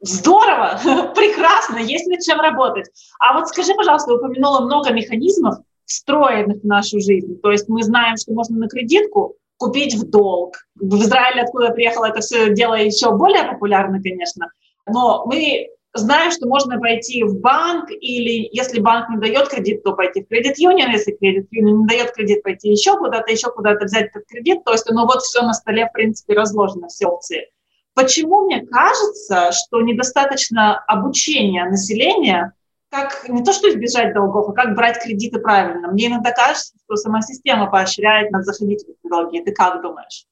Здорово, 0.00 0.80
прекрасно, 1.14 1.76
есть 1.76 2.06
над 2.06 2.20
чем 2.22 2.40
работать. 2.40 2.86
А 3.20 3.38
вот 3.38 3.48
скажи, 3.48 3.74
пожалуйста, 3.74 4.14
упомянула 4.14 4.60
много 4.60 4.94
механизмов, 4.94 5.56
встроенных 5.84 6.62
в 6.62 6.66
нашу 6.66 7.00
жизнь. 7.00 7.38
То 7.42 7.52
есть 7.52 7.68
мы 7.68 7.82
знаем, 7.82 8.16
что 8.16 8.32
можно 8.32 8.56
на 8.56 8.68
кредитку 8.68 9.36
купить 9.58 9.94
в 9.94 10.08
долг. 10.08 10.56
В 10.76 11.02
Израиле, 11.02 11.42
откуда 11.42 11.66
я 11.66 11.72
приехала, 11.72 12.06
это 12.06 12.20
все 12.20 12.54
дело 12.54 12.74
еще 12.74 13.10
более 13.12 13.44
популярно, 13.44 14.00
конечно. 14.02 14.50
Но 14.86 15.24
мы 15.26 15.68
знаем, 15.94 16.30
что 16.30 16.46
можно 16.46 16.78
пойти 16.78 17.22
в 17.24 17.40
банк, 17.40 17.90
или 17.90 18.48
если 18.52 18.80
банк 18.80 19.08
не 19.10 19.18
дает 19.18 19.48
кредит, 19.48 19.82
то 19.82 19.92
пойти 19.92 20.22
в 20.22 20.28
кредит 20.28 20.58
юнион, 20.58 20.90
если 20.90 21.12
кредит 21.12 21.48
юнион 21.50 21.80
не 21.80 21.86
дает 21.86 22.12
кредит, 22.12 22.42
пойти 22.42 22.70
еще 22.70 22.96
куда-то, 22.96 23.30
еще 23.30 23.50
куда-то 23.50 23.84
взять 23.84 24.10
этот 24.10 24.26
кредит. 24.26 24.64
То 24.64 24.72
есть, 24.72 24.88
ну 24.90 25.06
вот 25.06 25.22
все 25.22 25.42
на 25.42 25.52
столе, 25.52 25.86
в 25.86 25.92
принципе, 25.92 26.34
разложено, 26.34 26.88
все 26.88 27.06
опции. 27.06 27.48
Почему 27.94 28.44
мне 28.44 28.64
кажется, 28.64 29.50
что 29.50 29.80
недостаточно 29.80 30.78
обучения 30.86 31.64
населения 31.64 32.52
как 32.90 33.28
не 33.28 33.44
то 33.44 33.52
что 33.52 33.68
избежать 33.68 34.14
долгов, 34.14 34.48
а 34.48 34.52
как 34.52 34.74
брать 34.74 35.02
кредиты 35.02 35.40
правильно. 35.40 35.88
Мне 35.88 36.06
иногда 36.06 36.32
кажется, 36.32 36.74
что 36.84 36.96
сама 36.96 37.22
система 37.22 37.70
поощряет 37.70 38.30
нас 38.30 38.44
заходить 38.44 38.84
в 39.02 39.08
долги. 39.08 39.42
Ты 39.42 39.52
как 39.52 39.82
думаешь? 39.82 40.24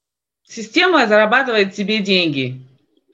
Система 0.42 1.06
зарабатывает 1.06 1.74
себе 1.74 1.98
деньги. 1.98 2.62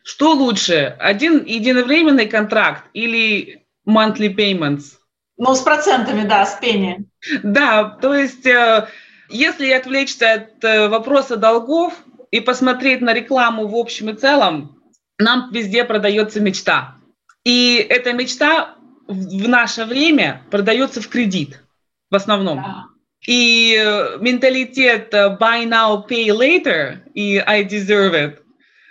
Что 0.04 0.32
лучше, 0.32 0.96
один 0.98 1.44
единовременный 1.44 2.26
контракт 2.26 2.84
или 2.92 3.64
monthly 3.88 4.34
payments? 4.34 4.96
Ну, 5.38 5.54
с 5.54 5.60
процентами, 5.60 6.26
да, 6.26 6.44
с 6.44 6.54
пени. 6.56 7.06
Да, 7.42 7.84
то 7.84 8.14
есть, 8.14 8.46
э, 8.46 8.86
если 9.28 9.70
отвлечься 9.70 10.34
от 10.34 10.64
э, 10.64 10.88
вопроса 10.88 11.36
долгов 11.36 11.94
и 12.30 12.40
посмотреть 12.40 13.00
на 13.00 13.12
рекламу 13.12 13.66
в 13.66 13.76
общем 13.76 14.10
и 14.10 14.14
целом, 14.14 14.76
нам 15.18 15.50
везде 15.52 15.84
продается 15.84 16.40
мечта. 16.40 16.96
И 17.44 17.76
эта 17.88 18.12
мечта 18.12 18.76
в 19.12 19.48
наше 19.48 19.84
время 19.84 20.42
продается 20.50 21.00
в 21.00 21.08
кредит 21.08 21.62
в 22.10 22.14
основном. 22.14 22.58
Да. 22.58 22.84
И 23.26 23.76
э, 23.78 24.18
менталитет 24.20 25.14
э, 25.14 25.36
buy 25.40 25.64
now, 25.64 26.06
pay 26.08 26.28
later 26.28 26.98
и 27.14 27.38
I 27.38 27.64
deserve 27.64 28.14
it– 28.14 28.38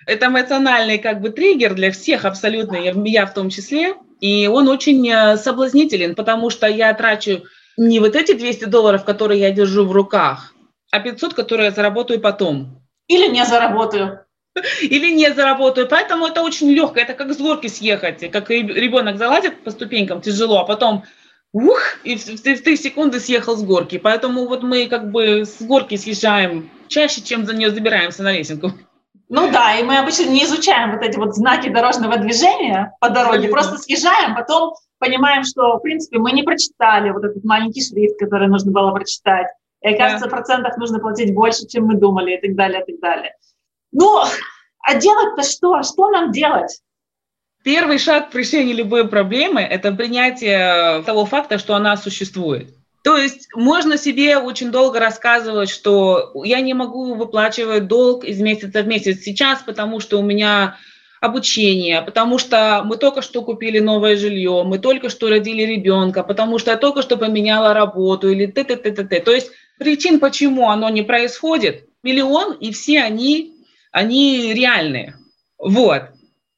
это 0.05 0.27
эмоциональный 0.27 0.97
как 0.97 1.21
бы 1.21 1.29
триггер 1.29 1.73
для 1.73 1.91
всех 1.91 2.25
абсолютно, 2.25 2.75
я, 2.75 2.93
я 3.05 3.25
в 3.25 3.33
том 3.33 3.49
числе. 3.49 3.95
И 4.19 4.47
он 4.47 4.67
очень 4.67 5.07
э, 5.09 5.37
соблазнителен, 5.37 6.15
потому 6.15 6.49
что 6.49 6.67
я 6.67 6.93
трачу 6.93 7.43
не 7.77 7.99
вот 7.99 8.15
эти 8.15 8.33
200 8.33 8.65
долларов, 8.65 9.05
которые 9.05 9.39
я 9.39 9.51
держу 9.51 9.85
в 9.85 9.91
руках, 9.91 10.53
а 10.91 10.99
500, 10.99 11.33
которые 11.33 11.67
я 11.67 11.71
заработаю 11.71 12.19
потом. 12.19 12.83
Или 13.07 13.27
не 13.27 13.45
заработаю. 13.45 14.25
Или 14.81 15.11
не 15.11 15.33
заработаю. 15.33 15.87
Поэтому 15.87 16.27
это 16.27 16.41
очень 16.41 16.69
легко, 16.71 16.99
это 16.99 17.13
как 17.13 17.33
с 17.33 17.37
горки 17.37 17.67
съехать, 17.67 18.31
как 18.31 18.49
ребенок 18.49 19.17
залазит 19.17 19.63
по 19.63 19.71
ступенькам 19.71 20.21
тяжело, 20.21 20.59
а 20.59 20.65
потом 20.65 21.03
ух, 21.53 21.81
и 22.03 22.15
в, 22.15 22.25
в, 22.25 22.39
в 22.39 22.63
три 22.63 22.77
секунды 22.77 23.19
съехал 23.19 23.55
с 23.55 23.63
горки. 23.63 23.97
Поэтому 23.97 24.47
вот 24.47 24.63
мы 24.63 24.87
как 24.87 25.11
бы 25.11 25.45
с 25.45 25.61
горки 25.61 25.95
съезжаем 25.95 26.69
чаще, 26.87 27.21
чем 27.21 27.45
за 27.45 27.55
нее 27.55 27.71
забираемся 27.71 28.23
на 28.23 28.31
лесенку. 28.31 28.71
Ну 29.33 29.49
да, 29.49 29.77
и 29.77 29.83
мы 29.83 29.97
обычно 29.97 30.25
не 30.25 30.43
изучаем 30.43 30.91
вот 30.91 31.01
эти 31.01 31.17
вот 31.17 31.33
знаки 31.35 31.69
дорожного 31.69 32.17
движения 32.17 32.93
по 32.99 33.09
дороге, 33.09 33.47
Абсолютно. 33.47 33.51
просто 33.51 33.77
съезжаем, 33.77 34.35
потом 34.35 34.73
понимаем, 34.99 35.45
что, 35.45 35.77
в 35.77 35.79
принципе, 35.79 36.19
мы 36.19 36.33
не 36.33 36.43
прочитали 36.43 37.11
вот 37.11 37.23
этот 37.23 37.43
маленький 37.45 37.81
шрифт, 37.81 38.19
который 38.19 38.49
нужно 38.49 38.73
было 38.73 38.91
прочитать. 38.91 39.47
И, 39.81 39.87
оказывается, 39.87 40.29
да. 40.29 40.35
процентов 40.35 40.77
нужно 40.77 40.99
платить 40.99 41.33
больше, 41.33 41.65
чем 41.65 41.85
мы 41.85 41.95
думали, 41.95 42.35
и 42.35 42.41
так 42.41 42.55
далее, 42.55 42.83
и 42.85 42.91
так 42.91 42.99
далее. 42.99 43.33
Ну, 43.91 44.23
а 44.83 44.95
делать-то 44.95 45.43
что? 45.43 45.83
Что 45.83 46.09
нам 46.09 46.31
делать? 46.31 46.81
Первый 47.63 47.99
шаг 47.99 48.31
к 48.31 48.35
решению 48.35 48.75
любой 48.75 49.07
проблемы– 49.07 49.61
это 49.61 49.91
принятие 49.91 51.03
того 51.03 51.25
факта, 51.25 51.59
что 51.59 51.75
она 51.75 51.95
существует. 51.95 52.73
То 53.03 53.17
есть 53.17 53.47
можно 53.55 53.97
себе 53.97 54.37
очень 54.37 54.71
долго 54.71 54.99
рассказывать, 54.99 55.69
что 55.69 56.31
я 56.43 56.61
не 56.61 56.73
могу 56.73 57.15
выплачивать 57.15 57.87
долг 57.87 58.23
из 58.23 58.39
месяца 58.39 58.83
в 58.83 58.87
месяц 58.87 59.21
сейчас, 59.21 59.61
потому 59.61 59.99
что 59.99 60.19
у 60.19 60.23
меня 60.23 60.77
обучение, 61.19 62.01
потому 62.01 62.39
что 62.39 62.81
мы 62.83 62.97
только 62.97 63.21
что 63.21 63.43
купили 63.43 63.79
новое 63.79 64.17
жилье, 64.17 64.63
мы 64.65 64.79
только 64.79 65.09
что 65.09 65.29
родили 65.29 65.61
ребенка, 65.63 66.23
потому 66.23 66.57
что 66.57 66.71
я 66.71 66.77
только 66.77 67.03
что 67.03 67.15
поменяла 67.17 67.75
работу 67.75 68.29
или 68.29 68.47
т-т-т-т-т. 68.47 69.19
То 69.19 69.31
есть 69.31 69.51
причин, 69.77 70.19
почему 70.19 70.69
оно 70.69 70.89
не 70.89 71.03
происходит, 71.03 71.87
миллион, 72.01 72.53
и 72.53 72.71
все 72.71 73.01
они 73.01 73.60
они 73.91 74.53
реальные. 74.53 75.15
Вот. 75.57 76.03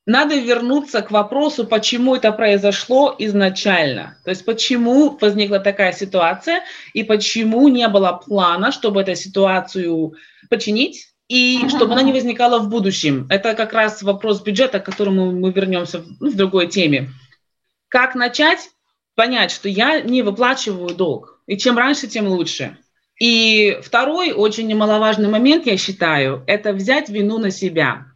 Надо 0.05 0.35
вернуться 0.35 1.01
к 1.01 1.11
вопросу, 1.11 1.65
почему 1.65 2.15
это 2.15 2.31
произошло 2.33 3.15
изначально. 3.17 4.17
То 4.25 4.31
есть 4.31 4.43
почему 4.45 5.17
возникла 5.19 5.59
такая 5.59 5.93
ситуация 5.93 6.63
и 6.93 7.03
почему 7.03 7.69
не 7.69 7.87
было 7.87 8.11
плана, 8.11 8.71
чтобы 8.71 9.01
эту 9.01 9.15
ситуацию 9.15 10.13
починить 10.49 11.13
и 11.29 11.67
чтобы 11.69 11.93
она 11.93 12.01
не 12.01 12.11
возникала 12.11 12.59
в 12.59 12.69
будущем. 12.69 13.27
Это 13.29 13.53
как 13.55 13.71
раз 13.71 14.03
вопрос 14.03 14.41
бюджета, 14.41 14.81
к 14.81 14.85
которому 14.85 15.31
мы 15.31 15.51
вернемся 15.51 15.99
в, 15.99 16.05
ну, 16.19 16.29
в 16.29 16.35
другой 16.35 16.67
теме. 16.67 17.09
Как 17.87 18.13
начать 18.13 18.69
понять, 19.15 19.51
что 19.51 19.69
я 19.69 20.01
не 20.01 20.21
выплачиваю 20.21 20.93
долг, 20.93 21.39
и 21.47 21.57
чем 21.57 21.77
раньше, 21.77 22.07
тем 22.07 22.27
лучше. 22.27 22.77
И 23.23 23.79
второй 23.81 24.33
очень 24.33 24.67
немаловажный 24.67 25.29
момент, 25.29 25.65
я 25.65 25.77
считаю, 25.77 26.43
это 26.45 26.73
взять 26.73 27.07
вину 27.07 27.37
на 27.37 27.51
себя. 27.51 28.07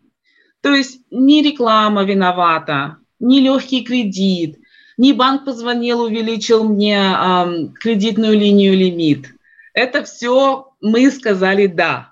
То 0.59 0.75
есть 0.75 0.99
не 1.09 1.41
реклама 1.41 2.03
виновата, 2.03 2.97
не 3.17 3.39
легкий 3.39 3.85
кредит, 3.85 4.57
не 4.97 5.13
банк 5.13 5.45
позвонил, 5.45 6.01
увеличил 6.01 6.65
мне 6.65 6.97
эм, 6.97 7.73
кредитную 7.75 8.37
линию 8.37 8.75
лимит. 8.75 9.27
Это 9.73 10.03
все 10.03 10.73
мы 10.81 11.09
сказали 11.09 11.67
«да». 11.67 12.11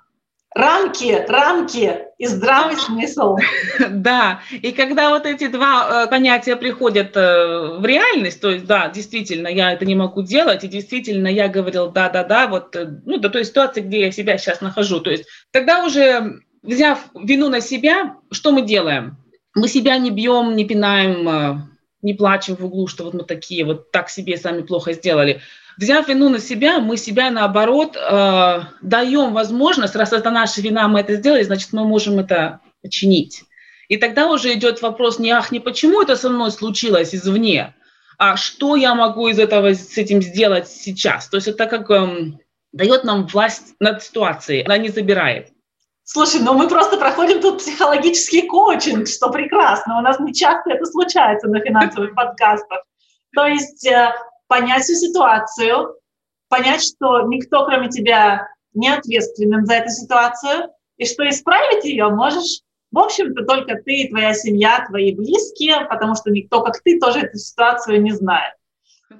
Рамки, 0.55 1.25
рамки 1.27 2.00
и 2.17 2.27
здравый 2.27 2.77
смысл. 2.77 3.35
Да, 3.89 4.39
и 4.51 4.71
когда 4.71 5.09
вот 5.09 5.25
эти 5.25 5.47
два 5.47 6.05
э, 6.05 6.09
понятия 6.09 6.55
приходят 6.55 7.12
э, 7.17 7.77
в 7.77 7.85
реальность, 7.85 8.39
то 8.39 8.50
есть, 8.50 8.65
да, 8.65 8.88
действительно, 8.88 9.50
я 9.50 9.74
это 9.74 9.83
не 9.83 9.95
могу 9.95 10.21
делать, 10.24 10.63
и 10.63 10.69
действительно, 10.69 11.27
я 11.27 11.50
говорил, 11.50 11.91
да-да-да, 11.91 12.47
вот, 12.47 12.74
э, 12.77 12.88
ну, 13.05 13.17
до 13.17 13.29
той 13.29 13.43
ситуации, 13.43 13.81
где 13.81 14.00
я 14.00 14.12
себя 14.12 14.38
сейчас 14.38 14.62
нахожу. 14.62 15.01
То 15.01 15.12
есть, 15.12 15.25
тогда 15.51 15.83
уже, 15.83 16.39
взяв 16.63 17.00
вину 17.13 17.50
на 17.50 17.59
себя, 17.59 18.15
что 18.31 18.53
мы 18.53 18.62
делаем? 18.62 19.17
Мы 19.55 19.67
себя 19.67 19.97
не 19.97 20.09
бьем, 20.09 20.55
не 20.55 20.63
пинаем, 20.63 21.69
не 22.01 22.13
плачем 22.13 22.55
в 22.55 22.63
углу, 22.63 22.88
что 22.88 23.03
вот 23.03 23.13
мы 23.13 23.24
такие, 23.24 23.65
вот 23.65 23.91
так 23.91 24.09
себе 24.09 24.38
сами 24.38 24.62
плохо 24.62 24.93
сделали 24.93 25.41
Взяв 25.77 26.08
вину 26.08 26.29
на 26.29 26.39
себя, 26.39 26.79
мы 26.79 26.98
себя, 26.98 27.29
наоборот, 27.32 27.98
э, 27.98 28.60
даем 28.82 29.34
возможность, 29.34 29.96
раз 29.96 30.13
это 30.13 30.32
наша 30.32 30.62
вина, 30.62 30.88
мы 30.88 31.01
это 31.01 31.15
сделали, 31.15 31.44
значит, 31.44 31.74
мы 31.74 31.86
можем 31.86 32.20
это 32.20 32.62
починить. 32.82 33.44
И 33.89 33.98
тогда 33.98 34.27
уже 34.27 34.53
идет 34.53 34.82
вопрос 34.82 35.20
не 35.20 35.32
ах, 35.32 35.51
не 35.51 35.60
почему 35.60 36.01
это 36.01 36.15
со 36.15 36.29
мной 36.29 36.51
случилось 36.51 37.13
извне, 37.13 37.75
а 38.17 38.38
что 38.38 38.75
я 38.75 38.96
могу 38.96 39.27
из 39.27 39.38
этого 39.38 39.74
с 39.74 39.98
этим 39.98 40.22
сделать 40.22 40.67
сейчас. 40.70 41.27
То 41.27 41.38
есть 41.38 41.48
это 41.48 41.65
как 41.65 41.89
эм, 41.91 42.39
дает 42.72 43.03
нам 43.03 43.27
власть 43.27 43.75
над 43.79 44.01
ситуацией, 44.01 44.63
она 44.63 44.77
не 44.77 44.89
забирает. 44.89 45.50
Слушай, 46.03 46.41
ну 46.41 46.53
мы 46.53 46.70
просто 46.70 46.98
проходим 46.98 47.41
тут 47.41 47.60
психологический 47.60 48.44
коучинг, 48.44 49.08
что 49.08 49.29
прекрасно. 49.29 49.98
У 49.98 50.01
нас 50.01 50.20
не 50.20 50.34
часто 50.34 50.72
это 50.72 50.86
случается 50.86 51.48
на 51.48 51.60
финансовых 51.60 52.13
подкастах. 52.13 52.84
То 53.36 53.48
есть 53.48 53.86
э, 53.88 54.13
понять 54.48 54.84
всю 54.84 54.96
ситуацию, 54.96 55.96
понять, 56.50 56.84
что 56.84 57.22
никто, 57.28 57.66
кроме 57.66 57.90
тебя, 57.90 58.48
не 58.74 58.90
ответственен 58.90 59.66
за 59.66 59.75
эту 59.75 59.90
ситуацию, 59.90 60.70
и 60.98 61.06
что 61.06 61.28
исправить 61.28 61.86
ее 61.86 62.10
можешь, 62.10 62.62
в 62.92 63.00
общем-то, 63.00 63.44
только 63.46 63.75
ты 63.75 64.08
твоя 64.10 64.34
семья, 64.34 64.86
твои 64.88 65.14
близкие, 65.14 65.86
потому 65.90 66.16
что 66.16 66.32
никто, 66.32 66.62
как 66.62 66.82
ты, 66.82 67.00
тоже 67.00 67.20
эту 67.20 67.38
ситуацию 67.38 68.02
не 68.02 68.12
знает. 68.12 68.54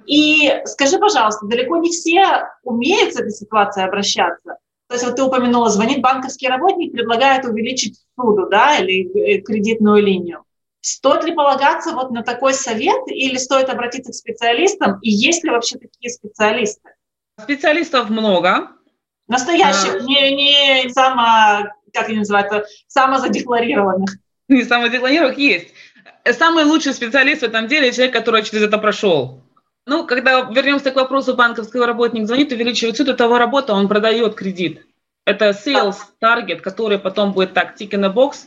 И 0.06 0.62
скажи, 0.64 0.98
пожалуйста, 0.98 1.46
далеко 1.46 1.76
не 1.78 1.90
все 1.90 2.48
умеют 2.62 3.14
с 3.14 3.20
этой 3.20 3.32
ситуацией 3.32 3.86
обращаться. 3.86 4.58
То 4.88 4.94
есть 4.94 5.04
вот 5.04 5.16
ты 5.16 5.22
упомянула, 5.22 5.68
звонит 5.68 6.00
банковский 6.00 6.48
работник, 6.48 6.92
предлагает 6.92 7.44
увеличить 7.44 7.98
суду, 8.18 8.48
да, 8.48 8.78
или 8.78 9.36
э, 9.36 9.40
кредитную 9.40 10.02
линию. 10.02 10.44
Стоит 10.88 11.24
ли 11.24 11.34
полагаться 11.34 11.92
вот 11.94 12.12
на 12.12 12.22
такой 12.22 12.54
совет 12.54 13.08
или 13.08 13.38
стоит 13.38 13.68
обратиться 13.70 14.12
к 14.12 14.14
специалистам? 14.14 15.00
И 15.00 15.10
есть 15.10 15.42
ли 15.42 15.50
вообще 15.50 15.78
такие 15.78 16.10
специалисты? 16.10 16.90
Специалистов 17.42 18.08
много. 18.08 18.68
Настоящих, 19.26 19.96
а... 19.96 19.98
не, 19.98 20.84
не 20.84 20.88
само, 20.90 21.72
как 21.92 22.08
они 22.08 22.18
называются, 22.18 22.66
самозадекларированных. 22.86 24.10
Не 24.46 24.62
самозадекларированных 24.62 25.36
есть. 25.38 25.74
Самый 26.38 26.62
лучший 26.62 26.94
специалист 26.94 27.40
в 27.40 27.46
этом 27.46 27.66
деле 27.66 27.90
человек, 27.90 28.14
который 28.14 28.44
через 28.44 28.62
это 28.62 28.78
прошел. 28.78 29.42
Ну, 29.86 30.06
когда 30.06 30.42
вернемся 30.42 30.92
к 30.92 30.94
вопросу, 30.94 31.34
банковского 31.34 31.88
работник 31.88 32.28
звонит, 32.28 32.52
увеличивает 32.52 32.96
суд, 32.96 33.08
это 33.08 33.24
его 33.24 33.38
работа, 33.38 33.74
он 33.74 33.88
продает 33.88 34.36
кредит. 34.36 34.86
Это 35.24 35.48
sales 35.48 35.96
target, 36.22 36.60
который 36.60 37.00
потом 37.00 37.32
будет 37.32 37.54
так, 37.54 37.74
in 37.80 38.04
a 38.04 38.08
box, 38.08 38.46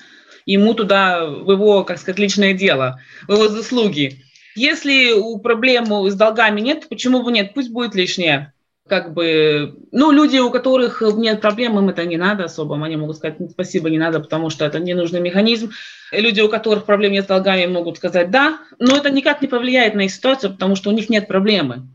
ему 0.53 0.74
туда, 0.74 1.25
в 1.25 1.51
его, 1.51 1.84
как 1.84 1.98
сказать, 1.98 2.20
личное 2.20 2.53
дело, 2.53 3.00
в 3.27 3.34
его 3.34 3.48
заслуги. 3.48 4.24
Если 4.56 5.12
у 5.12 5.38
проблемы 5.39 6.10
с 6.10 6.15
долгами 6.15 6.62
нет, 6.62 6.88
почему 6.89 7.24
бы 7.24 7.32
нет? 7.32 7.53
Пусть 7.53 7.72
будет 7.72 7.96
лишнее 7.96 8.53
как 8.89 9.13
бы, 9.13 9.75
ну, 9.91 10.12
люди, 10.12 10.38
у 10.38 10.50
которых 10.50 11.01
нет 11.01 11.39
проблем, 11.39 11.77
им 11.77 11.89
это 11.89 12.06
не 12.06 12.18
надо 12.18 12.46
особо, 12.46 12.84
они 12.84 12.98
могут 12.98 13.18
сказать, 13.18 13.38
спасибо, 13.51 13.89
не 13.89 14.00
надо, 14.00 14.20
потому 14.20 14.50
что 14.50 14.65
это 14.65 14.79
ненужный 14.79 15.22
механизм. 15.22 15.72
Люди, 16.12 16.41
у 16.41 16.50
которых 16.50 16.86
проблем 16.86 17.13
нет 17.13 17.25
с 17.25 17.27
долгами, 17.27 17.68
могут 17.68 17.98
сказать 17.98 18.32
да, 18.32 18.58
но 18.79 18.98
это 18.98 19.12
никак 19.12 19.41
не 19.41 19.48
повлияет 19.48 19.94
на 19.94 20.01
их 20.01 20.12
ситуацию, 20.12 20.53
потому 20.53 20.75
что 20.75 20.89
у 20.89 20.94
них 20.94 21.10
нет 21.10 21.27
проблемы. 21.27 21.88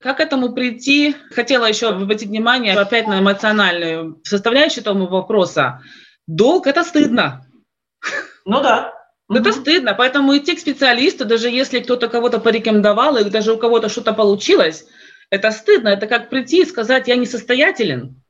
Как 0.00 0.16
к 0.16 0.20
этому 0.20 0.52
прийти? 0.52 1.14
Хотела 1.30 1.66
еще 1.66 1.90
обратить 1.90 2.28
внимание 2.28 2.74
опять 2.74 3.06
на 3.06 3.20
эмоциональную 3.20 4.20
составляющую 4.24 4.82
этого 4.82 5.06
вопроса. 5.06 5.82
Долг– 6.26 6.66
это 6.68 6.84
стыдно. 6.84 7.46
Ну 8.44 8.62
да. 8.62 8.94
Это 9.32 9.52
стыдно, 9.52 9.94
поэтому 9.94 10.36
идти 10.36 10.56
к 10.56 10.60
специалисту, 10.60 11.24
даже 11.24 11.48
если 11.48 11.78
кто-то 11.78 12.08
кого-то 12.08 12.40
порекомендовал, 12.40 13.16
и 13.16 13.30
даже 13.30 13.52
у 13.52 13.58
кого-то 13.58 13.88
что-то 13.88 14.12
получилось– 14.12 14.86
это 15.30 15.52
стыдно, 15.52 15.88
это 15.88 16.08
как 16.08 16.28
прийти 16.28 16.62
и 16.62 16.66
сказать, 16.66 17.06
я 17.08 17.16
несостоятелен. 17.16 18.20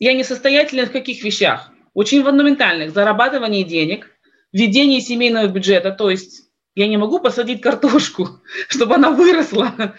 Я 0.00 0.12
несостоятелен 0.12 0.86
в 0.86 0.92
каких 0.92 1.22
вещах? 1.22 1.70
Очень 1.94 2.22
фундаментальных. 2.22 2.92
Зарабатывание 2.92 3.64
денег, 3.64 4.10
ведение 4.52 5.00
семейного 5.00 5.46
бюджета, 5.46 5.92
то 5.92 6.10
есть 6.10 6.48
я 6.74 6.88
не 6.88 6.96
могу 6.96 7.20
посадить 7.20 7.60
картошку, 7.60 8.42
чтобы 8.68 8.96
она 8.96 9.10
выросла. 9.10 9.94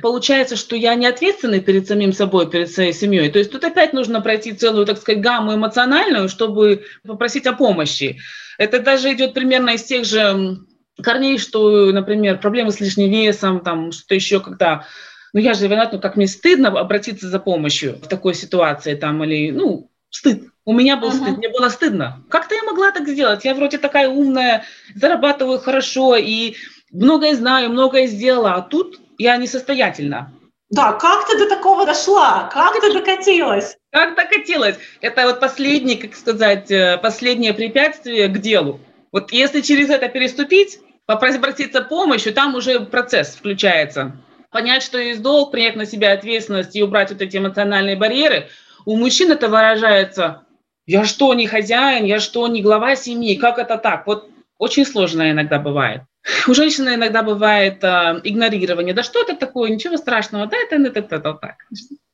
Получается, 0.00 0.56
что 0.56 0.76
я 0.76 0.94
не 0.94 1.06
ответственный 1.06 1.60
перед 1.60 1.86
самим 1.86 2.12
собой, 2.12 2.50
перед 2.50 2.70
своей 2.70 2.92
семьей. 2.92 3.30
То 3.30 3.38
есть 3.38 3.52
тут 3.52 3.62
опять 3.62 3.92
нужно 3.92 4.20
пройти 4.20 4.52
целую, 4.52 4.86
так 4.86 4.98
сказать, 4.98 5.22
гамму 5.22 5.54
эмоциональную, 5.54 6.28
чтобы 6.28 6.86
попросить 7.06 7.46
о 7.46 7.52
помощи. 7.52 8.18
Это 8.58 8.80
даже 8.80 9.12
идет 9.12 9.34
примерно 9.34 9.70
из 9.70 9.84
тех 9.84 10.04
же 10.04 10.58
корней, 11.02 11.38
что, 11.38 11.92
например, 11.92 12.38
проблемы 12.38 12.70
с 12.70 12.80
лишним 12.80 13.10
весом, 13.10 13.60
там 13.60 13.92
что-то 13.92 14.14
еще, 14.14 14.40
когда 14.40 14.84
ну 15.32 15.40
я 15.40 15.54
же 15.54 15.66
виноват, 15.66 15.92
ну 15.92 16.00
как 16.00 16.16
мне 16.16 16.26
стыдно 16.26 16.68
обратиться 16.68 17.28
за 17.28 17.38
помощью 17.38 17.96
в 17.96 18.06
такой 18.08 18.34
ситуации 18.34 18.94
там 18.94 19.24
или, 19.24 19.50
ну, 19.50 19.90
стыд. 20.10 20.44
У 20.64 20.74
меня 20.74 20.96
был 20.96 21.08
uh-huh. 21.08 21.22
стыд, 21.22 21.38
мне 21.38 21.48
было 21.48 21.68
стыдно. 21.70 22.22
Как-то 22.28 22.54
я 22.54 22.62
могла 22.62 22.92
так 22.92 23.08
сделать? 23.08 23.44
Я 23.44 23.54
вроде 23.54 23.78
такая 23.78 24.08
умная, 24.08 24.64
зарабатываю 24.94 25.58
хорошо 25.58 26.16
и 26.16 26.54
многое 26.92 27.34
знаю, 27.34 27.70
многое 27.70 28.06
сделала, 28.06 28.54
а 28.54 28.60
тут 28.60 29.00
я 29.18 29.36
несостоятельна. 29.38 30.32
Да, 30.72 30.94
как 30.94 31.28
ты 31.28 31.38
до 31.38 31.48
такого 31.48 31.84
дошла? 31.84 32.50
Как 32.52 32.80
ты 32.80 32.92
докатилась? 32.94 33.76
Как 33.90 34.16
докатилась? 34.16 34.78
Это 35.02 35.26
вот 35.26 35.38
последнее, 35.38 35.98
как 35.98 36.14
сказать, 36.14 36.70
э, 36.70 36.96
последнее 36.96 37.52
препятствие 37.52 38.26
к 38.28 38.38
делу. 38.38 38.80
Вот 39.12 39.32
если 39.32 39.60
через 39.60 39.90
это 39.90 40.08
переступить, 40.08 40.78
попросить 41.04 41.38
обратиться 41.38 41.82
помощью, 41.82 42.32
там 42.32 42.54
уже 42.54 42.80
процесс 42.80 43.36
включается 43.36 44.16
понять, 44.50 44.82
что 44.82 44.98
есть 44.98 45.20
долг, 45.20 45.50
принять 45.50 45.76
на 45.76 45.84
себя 45.84 46.12
ответственность 46.12 46.74
и 46.74 46.82
убрать 46.82 47.10
вот 47.10 47.20
эти 47.20 47.36
эмоциональные 47.36 47.96
барьеры, 47.96 48.48
у 48.86 48.96
мужчин 48.96 49.30
это 49.30 49.48
выражается 49.48 50.46
«я 50.86 51.04
что, 51.04 51.34
не 51.34 51.46
хозяин, 51.46 52.04
я 52.04 52.18
что, 52.18 52.46
не 52.48 52.62
глава 52.62 52.96
семьи, 52.96 53.36
как 53.36 53.58
это 53.58 53.76
так?» 53.76 54.06
Вот 54.06 54.30
очень 54.58 54.86
сложно 54.86 55.30
иногда 55.30 55.58
бывает. 55.58 56.02
У 56.46 56.54
женщины 56.54 56.94
иногда 56.94 57.22
бывает 57.22 57.82
э, 57.82 58.20
игнорирование. 58.22 58.94
Да 58.94 59.02
что 59.02 59.22
это 59.22 59.36
такое? 59.36 59.70
Ничего 59.70 59.96
страшного. 59.96 60.46
Да, 60.46 60.56
это, 60.56 60.76
это, 60.76 61.00
это, 61.00 61.16
это 61.16 61.34
так. 61.34 61.56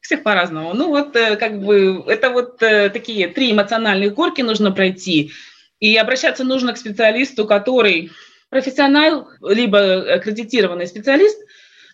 Всех 0.01 0.23
по-разному. 0.23 0.73
Ну 0.75 0.89
вот 0.89 1.15
э, 1.17 1.37
как 1.37 1.61
бы 1.61 2.03
это 2.07 2.31
вот 2.31 2.63
э, 2.63 2.89
такие 2.91 3.29
три 3.29 3.53
эмоциональных 3.53 4.15
горки 4.15 4.41
нужно 4.41 4.73
пройти. 4.73 5.33
И 5.81 5.97
обращаться 5.97 6.45
нужно 6.45 6.73
к 6.73 6.79
специалисту, 6.79 7.47
который 7.47 8.11
профессионал, 8.49 9.29
либо 9.43 10.15
аккредитированный 10.15 10.87
специалист, 10.87 11.39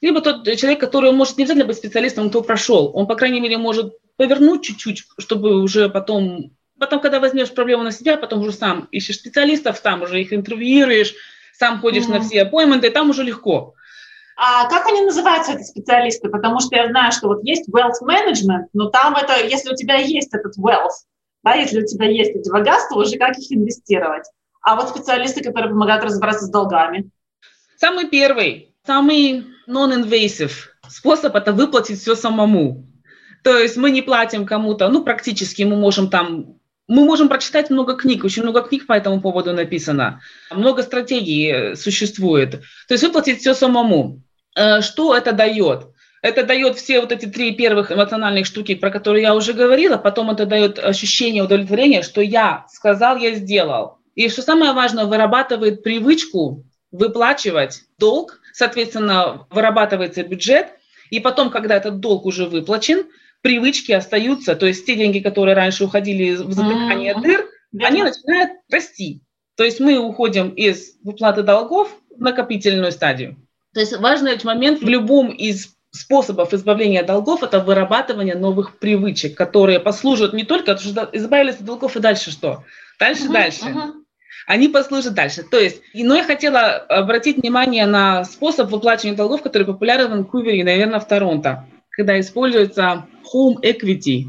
либо 0.01 0.21
тот 0.21 0.45
человек, 0.57 0.81
который 0.81 1.11
может 1.13 1.37
не 1.37 1.45
обязательно 1.45 1.67
быть 1.67 1.77
специалистом, 1.77 2.31
кто 2.31 2.43
прошел. 2.43 2.93
Он, 2.95 3.07
по 3.07 3.17
крайней 3.17 3.41
мере, 3.41 3.59
может 3.59 3.95
повернуть 4.17 4.63
чуть-чуть, 4.63 5.05
чтобы 5.19 5.61
уже 5.61 5.89
потом, 5.89 6.53
потом, 6.79 7.01
когда 7.01 7.19
возьмешь 7.19 7.51
проблему 7.51 7.83
на 7.83 7.91
себя, 7.91 8.17
потом 8.17 8.41
уже 8.41 8.53
сам 8.53 8.89
ищешь 8.93 9.17
специалистов, 9.17 9.81
сам 9.83 10.03
уже 10.03 10.21
их 10.21 10.33
интервьюируешь, 10.33 11.15
сам 11.59 11.81
ходишь 11.81 12.05
mm-hmm. 12.05 12.19
на 12.19 12.21
все 12.21 12.43
аппоинтменты, 12.43 12.91
там 12.91 13.11
уже 13.11 13.23
легко. 13.23 13.75
А 14.37 14.69
как 14.69 14.87
они 14.87 15.03
называются, 15.03 15.53
эти 15.53 15.63
специалисты? 15.63 16.29
Потому 16.29 16.61
что 16.61 16.75
я 16.75 16.89
знаю, 16.89 17.13
что 17.13 17.29
вот 17.29 17.45
есть 17.45 17.69
wealth 17.69 18.03
management, 18.03 18.67
но 18.73 18.91
там 18.91 19.15
это, 19.17 19.45
если 19.45 19.73
у 19.73 19.77
тебя 19.77 19.97
есть 19.97 20.35
этот 20.35 20.59
wealth, 20.59 21.05
да, 21.45 21.55
если 21.55 21.83
у 21.83 21.87
тебя 21.87 22.07
есть 22.09 22.33
эти 22.33 22.51
богатства, 22.51 23.01
уже 23.01 23.17
как 23.17 23.39
их 23.39 23.53
инвестировать. 23.53 24.25
А 24.63 24.77
вот 24.77 24.89
специалисты, 24.89 25.43
которые 25.43 25.71
помогают 25.71 26.05
разобраться 26.05 26.47
с 26.47 26.51
долгами. 26.51 27.11
Самый 27.77 28.09
первый 28.09 28.75
Самый 28.87 29.47
non-invasive 29.67 30.53
способ– 30.91 31.35
это 31.37 31.55
выплатить 31.55 31.99
все 31.99 32.15
самому. 32.15 32.87
То 33.43 33.57
есть 33.57 33.79
мы 33.79 33.91
не 33.91 34.03
платим 34.03 34.45
кому-то, 34.45 34.89
ну, 34.89 35.03
практически 35.03 35.63
мы 35.63 35.77
можем 35.77 36.11
там 36.11 36.54
мы 36.87 37.05
можем 37.05 37.29
прочитать 37.29 37.71
много 37.71 37.97
книг, 37.97 38.25
очень 38.25 38.43
много 38.43 38.63
книг 38.63 38.87
по 38.87 38.93
этому 38.93 39.21
поводу 39.21 39.53
написано, 39.53 40.21
много 40.51 40.83
стратегий 40.83 41.51
э, 41.51 41.77
существует. 41.77 42.63
То 42.89 42.95
есть 42.95 43.05
выплатить 43.05 43.41
все 43.41 43.55
самому. 43.55 44.23
Э, 44.57 44.81
что 44.83 45.17
это 45.17 45.33
дает? 45.33 45.87
Это 46.21 46.43
дает 46.43 46.77
все 46.79 47.01
вот 47.01 47.13
эти 47.13 47.27
три 47.27 47.53
первых 47.53 47.93
эмоциональных 47.93 48.47
штуки, 48.47 48.75
про 48.75 48.91
которые 48.91 49.23
я 49.23 49.35
уже 49.35 49.53
говорила, 49.53 49.99
потом 49.99 50.31
это 50.31 50.47
дает 50.47 50.79
ощущение 50.79 51.43
удовлетворения, 51.43 52.03
что 52.03 52.23
я 52.23 52.65
сказал, 52.71 53.19
я 53.19 53.35
сделал. 53.35 53.99
И 54.15 54.29
что 54.29 54.43
самое 54.43 54.73
важное, 54.73 55.05
вырабатывает 55.05 55.83
привычку 55.83 56.65
выплачивать 56.93 57.83
долг, 57.99 58.41
соответственно, 58.53 59.47
вырабатывается 59.51 60.23
бюджет, 60.23 60.69
и 61.11 61.21
потом, 61.21 61.51
когда 61.51 61.75
этот 61.77 62.01
долг 62.01 62.25
уже 62.25 62.47
выплачен, 62.47 63.07
привычки 63.45 63.93
остаются, 63.93 64.57
то 64.57 64.65
есть 64.65 64.87
те 64.87 64.97
деньги, 64.97 65.19
которые 65.19 65.55
раньше 65.55 65.85
уходили 65.85 66.35
в 66.35 66.51
затыкание 66.51 67.13
mm-hmm. 67.13 67.23
дыр, 67.23 67.41
yeah. 67.75 67.85
они 67.85 68.03
начинают 68.03 68.53
расти. 68.71 69.21
То 69.57 69.65
есть 69.65 69.81
мы 69.81 69.99
уходим 69.99 70.49
из 70.49 70.97
выплаты 71.05 71.43
долгов 71.43 71.95
в 72.17 72.21
накопительную 72.23 72.91
стадию. 72.91 73.37
То 73.75 73.81
есть 73.81 73.95
важный 73.99 74.39
момент 74.45 74.81
в 74.81 74.89
любом 74.89 75.29
из 75.29 75.77
способов 75.91 76.55
избавления 76.55 77.01
от 77.01 77.07
долгов– 77.07 77.43
это 77.43 77.61
вырабатывание 77.61 78.35
новых 78.35 78.79
привычек, 78.79 79.37
которые 79.37 79.79
послужат 79.79 80.33
не 80.33 80.45
только, 80.45 80.79
что 80.79 81.11
избавились 81.13 81.57
от 81.57 81.67
долгов 81.67 81.97
и 81.97 82.01
дальше 82.01 82.31
что? 82.31 82.65
Дальше, 82.99 83.25
uh-huh, 83.25 83.33
дальше. 83.33 83.65
Uh-huh 83.67 83.93
они 84.47 84.69
послужат 84.69 85.15
дальше. 85.15 85.43
То 85.43 85.59
есть, 85.59 85.81
но 85.95 86.15
я 86.17 86.23
хотела 86.23 86.75
обратить 86.77 87.39
внимание 87.39 87.87
на 87.87 88.25
способ 88.25 88.71
выплачивания 88.71 89.17
долгов, 89.17 89.43
который 89.43 89.67
популярен 89.67 90.09
в 90.09 90.11
Ванкувере 90.11 90.61
и, 90.61 90.65
наверное, 90.65 91.01
в 91.01 91.09
Торонто, 91.09 91.67
когда 91.97 92.19
используется 92.19 93.07
home 93.33 93.57
equity. 93.63 94.27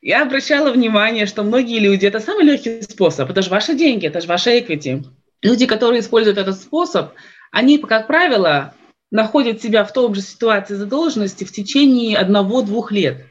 Я 0.00 0.22
обращала 0.22 0.70
внимание, 0.70 1.26
что 1.26 1.42
многие 1.42 1.78
люди, 1.78 2.06
это 2.06 2.20
самый 2.20 2.44
легкий 2.44 2.82
способ, 2.82 3.30
это 3.30 3.42
же 3.42 3.50
ваши 3.50 3.74
деньги, 3.74 4.06
это 4.06 4.20
же 4.20 4.28
ваша 4.28 4.56
equity. 4.56 5.04
Люди, 5.42 5.66
которые 5.66 6.00
используют 6.00 6.38
этот 6.38 6.56
способ, 6.56 7.12
они, 7.50 7.78
как 7.78 8.06
правило, 8.06 8.74
находят 9.10 9.62
себя 9.62 9.84
в 9.84 9.92
том 9.92 10.14
же 10.14 10.20
ситуации 10.20 10.74
задолженности 10.74 11.44
в 11.44 11.52
течение 11.52 12.18
одного-двух 12.18 12.92
лет. 12.92 13.26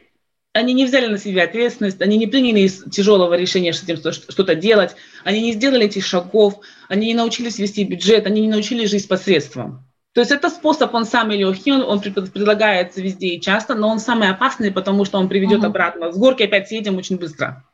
Они 0.54 0.74
не 0.74 0.86
взяли 0.86 1.08
на 1.08 1.18
себя 1.18 1.44
ответственность, 1.44 2.02
они 2.02 2.18
не 2.18 2.28
приняли 2.28 2.68
тяжелого 2.68 3.34
решения 3.34 3.74
с 3.74 3.84
этим 3.84 3.98
что-то 3.98 4.56
делать, 4.56 4.96
они 5.24 5.42
не 5.42 5.54
сделали 5.54 5.86
этих 5.86 6.06
шагов, 6.06 6.60
они 6.90 7.08
не 7.08 7.16
научились 7.16 7.58
вести 7.58 7.84
бюджет, 7.84 8.28
они 8.28 8.42
не 8.42 8.50
научились 8.50 8.90
жить 8.90 9.08
посредством. 9.08 9.84
То 10.14 10.22
есть 10.22 10.32
это 10.32 10.50
способ, 10.50 10.94
он 10.94 11.06
самый 11.06 11.38
легкий, 11.38 11.72
он, 11.72 11.82
он 11.82 12.00
предлагается 12.00 13.02
везде 13.02 13.30
и 13.30 13.42
часто, 13.42 13.74
но 13.74 13.90
он 13.90 14.00
самый 14.00 14.30
опасный, 14.30 14.72
потому 14.72 15.06
что 15.06 15.18
он 15.18 15.28
приведет 15.28 15.62
uh-huh. 15.62 15.68
обратно. 15.68 16.12
С 16.12 16.18
горки 16.18 16.44
опять 16.44 16.68
съедем 16.68 16.98
очень 16.98 17.18
быстро. 17.18 17.66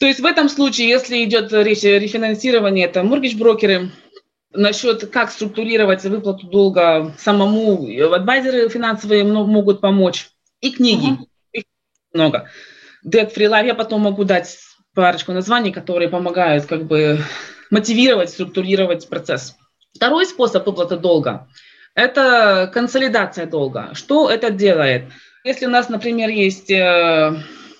То 0.00 0.06
есть 0.06 0.20
в 0.20 0.24
этом 0.24 0.48
случае, 0.48 0.88
если 0.88 1.22
идет 1.24 1.52
речь 1.52 1.84
о 1.84 1.98
рефинансировании, 1.98 2.84
это 2.84 3.02
моргидж-брокеры, 3.02 3.90
насчет 4.52 5.10
как 5.10 5.30
структурировать 5.30 6.04
выплату 6.04 6.46
долга 6.46 7.14
самому, 7.18 7.86
адвайзеры 8.14 8.70
финансовые 8.70 9.24
могут 9.24 9.82
помочь, 9.82 10.30
и 10.62 10.70
книги, 10.70 11.10
uh-huh. 11.10 11.26
их 11.52 11.64
много. 12.14 12.48
Debt 13.06 13.34
Free 13.34 13.50
Life, 13.50 13.66
я 13.66 13.74
потом 13.74 14.00
могу 14.02 14.24
дать 14.24 14.58
парочку 14.94 15.32
названий, 15.32 15.70
которые 15.70 16.08
помогают 16.08 16.64
как 16.64 16.86
бы 16.86 17.20
мотивировать, 17.70 18.30
структурировать 18.30 19.06
процесс. 19.10 19.57
Второй 19.94 20.26
способ 20.26 20.66
выплаты 20.66 20.96
долга– 20.96 21.48
это 21.94 22.70
консолидация 22.72 23.46
долга. 23.46 23.90
Что 23.94 24.30
это 24.30 24.50
делает? 24.50 25.04
Если 25.42 25.66
у 25.66 25.70
нас, 25.70 25.88
например, 25.88 26.28
есть 26.28 26.70
э, 26.70 27.34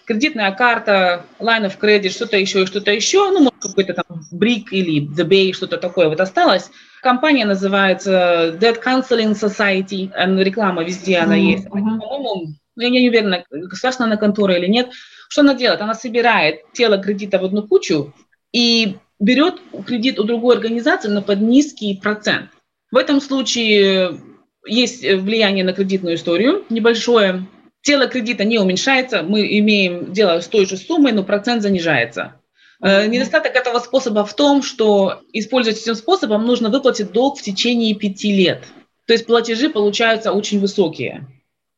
кредитная 0.06 0.50
карта, 0.52 1.24
line 1.38 1.66
of 1.66 1.78
credit, 1.78 2.08
что-то 2.08 2.36
еще 2.36 2.62
и 2.62 2.66
что-то 2.66 2.90
еще, 2.90 3.30
ну, 3.30 3.40
может, 3.40 3.60
какой-то 3.60 3.94
там 3.94 4.22
BRIC 4.32 4.64
или 4.70 5.08
The 5.08 5.24
Bay, 5.24 5.52
что-то 5.52 5.76
такое 5.76 6.08
вот 6.08 6.20
осталось. 6.20 6.70
Компания 7.00 7.44
называется 7.44 8.56
Debt 8.60 8.82
Counseling 8.82 9.34
Society, 9.34 10.10
реклама 10.42 10.82
везде 10.82 11.18
она 11.18 11.36
есть. 11.36 11.68
По-моему, 11.68 12.46
ну, 12.74 12.82
я 12.82 12.90
не 12.90 13.08
уверена, 13.08 13.44
государственная 13.50 14.16
контора 14.16 14.54
или 14.56 14.66
нет. 14.66 14.90
Что 15.28 15.42
она 15.42 15.54
делает? 15.54 15.80
Она 15.80 15.94
собирает 15.94 16.72
тело 16.72 16.98
кредита 16.98 17.38
в 17.38 17.44
одну 17.44 17.68
кучу 17.68 18.12
и 18.52 18.96
берет 19.18 19.60
кредит 19.86 20.18
у 20.18 20.24
другой 20.24 20.56
организации, 20.56 21.08
но 21.08 21.22
под 21.22 21.40
низкий 21.40 21.96
процент. 21.96 22.50
В 22.90 22.96
этом 22.96 23.20
случае 23.20 24.20
есть 24.66 25.02
влияние 25.02 25.64
на 25.64 25.72
кредитную 25.72 26.16
историю 26.16 26.64
небольшое. 26.70 27.46
Тело 27.82 28.06
кредита 28.06 28.44
не 28.44 28.58
уменьшается, 28.58 29.22
мы 29.22 29.46
имеем 29.58 30.12
дело 30.12 30.40
с 30.40 30.48
той 30.48 30.66
же 30.66 30.76
суммой, 30.76 31.12
но 31.12 31.22
процент 31.22 31.62
занижается. 31.62 32.34
Э, 32.82 33.06
недостаток 33.06 33.54
этого 33.54 33.78
способа 33.78 34.24
в 34.24 34.34
том, 34.34 34.62
что 34.62 35.22
использовать 35.32 35.80
этим 35.80 35.94
способом 35.94 36.44
нужно 36.44 36.70
выплатить 36.70 37.12
долг 37.12 37.38
в 37.38 37.42
течение 37.42 37.94
пяти 37.94 38.32
лет. 38.32 38.64
То 39.06 39.14
есть 39.14 39.26
платежи 39.26 39.70
получаются 39.70 40.32
очень 40.32 40.60
высокие. 40.60 41.26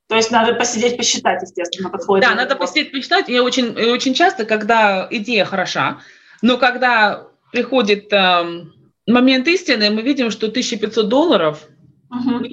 То 0.08 0.16
есть 0.16 0.32
надо 0.32 0.54
посидеть, 0.54 0.96
посчитать, 0.96 1.40
естественно, 1.42 1.88
подходит. 1.88 2.28
Да, 2.28 2.34
надо 2.34 2.56
посидеть, 2.56 2.90
посчитать. 2.90 3.28
И 3.28 3.38
очень, 3.38 3.70
очень 3.92 4.14
часто, 4.14 4.44
когда 4.44 5.06
идея 5.10 5.44
хороша, 5.44 6.00
но 6.42 6.56
когда 6.56 7.28
приходит 7.52 8.12
э, 8.12 8.64
момент 9.06 9.48
истины, 9.48 9.90
мы 9.90 10.02
видим, 10.02 10.30
что 10.30 10.46
1500 10.46 11.08
долларов 11.08 11.68
uh-huh. 12.12 12.50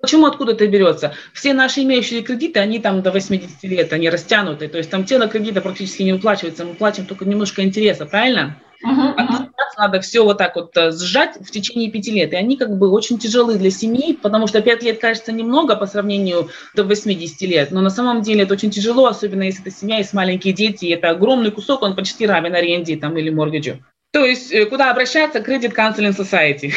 Почему 0.00 0.26
откуда 0.26 0.52
это 0.52 0.66
берется? 0.68 1.14
Все 1.32 1.54
наши 1.54 1.82
имеющие 1.82 2.22
кредиты, 2.22 2.60
они 2.60 2.78
там 2.78 3.02
до 3.02 3.10
80 3.10 3.62
лет, 3.64 3.92
они 3.92 4.10
растянуты. 4.10 4.68
То 4.68 4.78
есть 4.78 4.90
там 4.90 5.04
тело 5.04 5.26
кредита 5.26 5.60
практически 5.60 6.02
не 6.02 6.12
уплачивается, 6.12 6.64
мы 6.64 6.74
платим 6.74 7.06
только 7.06 7.24
немножко 7.24 7.64
интереса, 7.64 8.06
правильно? 8.06 8.56
Uh-huh, 8.86 9.16
uh-huh. 9.16 9.48
надо 9.78 10.00
все 10.00 10.22
вот 10.22 10.36
так 10.36 10.54
вот 10.54 10.76
э, 10.76 10.92
сжать 10.92 11.36
в 11.40 11.50
течение 11.50 11.90
пяти 11.90 12.12
лет. 12.12 12.32
И 12.34 12.36
они 12.36 12.56
как 12.58 12.76
бы 12.78 12.90
очень 12.90 13.18
тяжелы 13.18 13.56
для 13.56 13.70
семьи, 13.70 14.12
потому 14.12 14.46
что 14.46 14.60
пять 14.60 14.82
лет 14.82 15.00
кажется 15.00 15.32
немного 15.32 15.76
по 15.76 15.86
сравнению 15.86 16.50
до 16.74 16.84
80 16.84 17.40
лет. 17.40 17.70
Но 17.70 17.80
на 17.80 17.90
самом 17.90 18.20
деле 18.20 18.42
это 18.42 18.52
очень 18.52 18.70
тяжело, 18.70 19.06
особенно 19.06 19.44
если 19.44 19.62
это 19.62 19.70
семья, 19.70 19.96
есть 19.96 20.12
маленькие 20.12 20.52
дети. 20.52 20.84
И 20.84 20.90
это 20.90 21.08
огромный 21.08 21.50
кусок, 21.50 21.82
он 21.82 21.96
почти 21.96 22.26
равен 22.26 22.54
аренде 22.54 22.96
там, 22.96 23.16
или 23.16 23.30
моргиджу. 23.30 23.78
То 24.16 24.24
есть 24.24 24.50
э, 24.50 24.64
куда 24.64 24.90
обращаться? 24.90 25.40
Credit 25.40 25.74
Counseling 25.74 26.16
Society. 26.16 26.72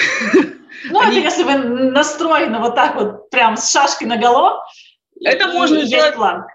Ну, 0.91 0.99
Они... 1.01 1.19
это 1.19 1.27
если 1.27 1.43
вы 1.43 1.55
настроены 1.91 2.59
вот 2.59 2.75
так 2.75 2.95
вот, 2.95 3.29
прям 3.29 3.55
с 3.55 3.71
шашкой 3.71 4.07
на 4.07 4.17
голову. 4.17 4.57
Это 5.23 5.47
можно 5.47 5.81
сделать. 5.85 6.05
Есть 6.05 6.15
план. 6.15 6.45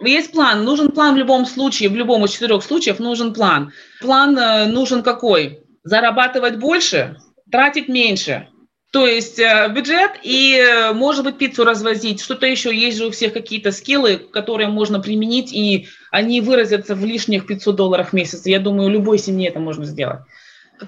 Есть 0.00 0.32
план. 0.32 0.64
Нужен 0.64 0.90
план 0.90 1.14
в 1.14 1.18
любом 1.18 1.44
случае, 1.44 1.88
в 1.88 1.94
любом 1.94 2.24
из 2.24 2.32
четырех 2.32 2.62
случаев 2.62 2.98
нужен 2.98 3.32
план. 3.32 3.72
План 4.00 4.38
э, 4.38 4.66
нужен 4.66 5.02
какой? 5.02 5.60
Зарабатывать 5.82 6.56
больше, 6.56 7.16
тратить 7.50 7.88
меньше. 7.88 8.48
То 8.94 9.08
есть 9.08 9.40
э, 9.40 9.68
бюджет 9.74 10.12
и, 10.22 10.56
э, 10.56 10.92
может 10.92 11.24
быть, 11.24 11.36
пиццу 11.36 11.64
развозить, 11.64 12.20
что-то 12.20 12.46
еще. 12.46 12.72
Есть 12.72 12.98
же 12.98 13.06
у 13.06 13.10
всех 13.10 13.32
какие-то 13.32 13.72
скиллы, 13.72 14.18
которые 14.18 14.68
можно 14.68 15.00
применить, 15.00 15.52
и 15.52 15.88
они 16.12 16.40
выразятся 16.40 16.94
в 16.94 17.04
лишних 17.04 17.48
500 17.48 17.74
долларов 17.74 18.10
в 18.10 18.12
месяц. 18.12 18.46
Я 18.46 18.60
думаю, 18.60 18.90
любой 18.90 19.18
семье 19.18 19.48
это 19.48 19.58
можно 19.58 19.84
сделать. 19.84 20.20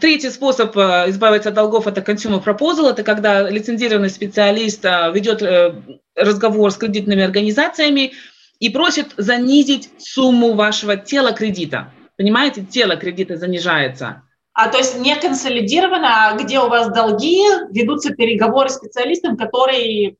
Третий 0.01 0.31
способ 0.31 0.77
э, 0.77 1.07
избавиться 1.09 1.49
от 1.49 1.57
долгов– 1.57 1.87
это 1.89 2.01
consumer 2.01 2.41
proposal. 2.45 2.91
Это 2.91 3.03
когда 3.03 3.51
лицензированный 3.51 4.11
специалист 4.11 4.85
ведет 4.85 5.43
разговор 6.15 6.71
с 6.71 6.77
кредитными 6.77 7.25
организациями 7.25 8.13
и 8.61 8.71
просит 8.71 9.15
занизить 9.17 9.91
сумму 9.99 10.53
вашего 10.53 10.97
тела 10.97 11.33
кредита. 11.33 11.93
Понимаете, 12.17 12.63
тело 12.63 12.95
кредита 12.95 13.37
занижается 13.37 14.23
а, 14.57 14.69
то 14.71 14.79
есть 14.79 14.99
не 14.99 15.15
консолидировано, 15.15 16.31
а 16.31 16.37
где 16.39 16.61
у 16.61 16.69
вас 16.69 16.89
долги, 16.89 17.43
ведутся 17.71 18.15
переговоры 18.15 18.71
с 18.71 18.77
специалистом, 18.77 19.37
который 19.37 20.17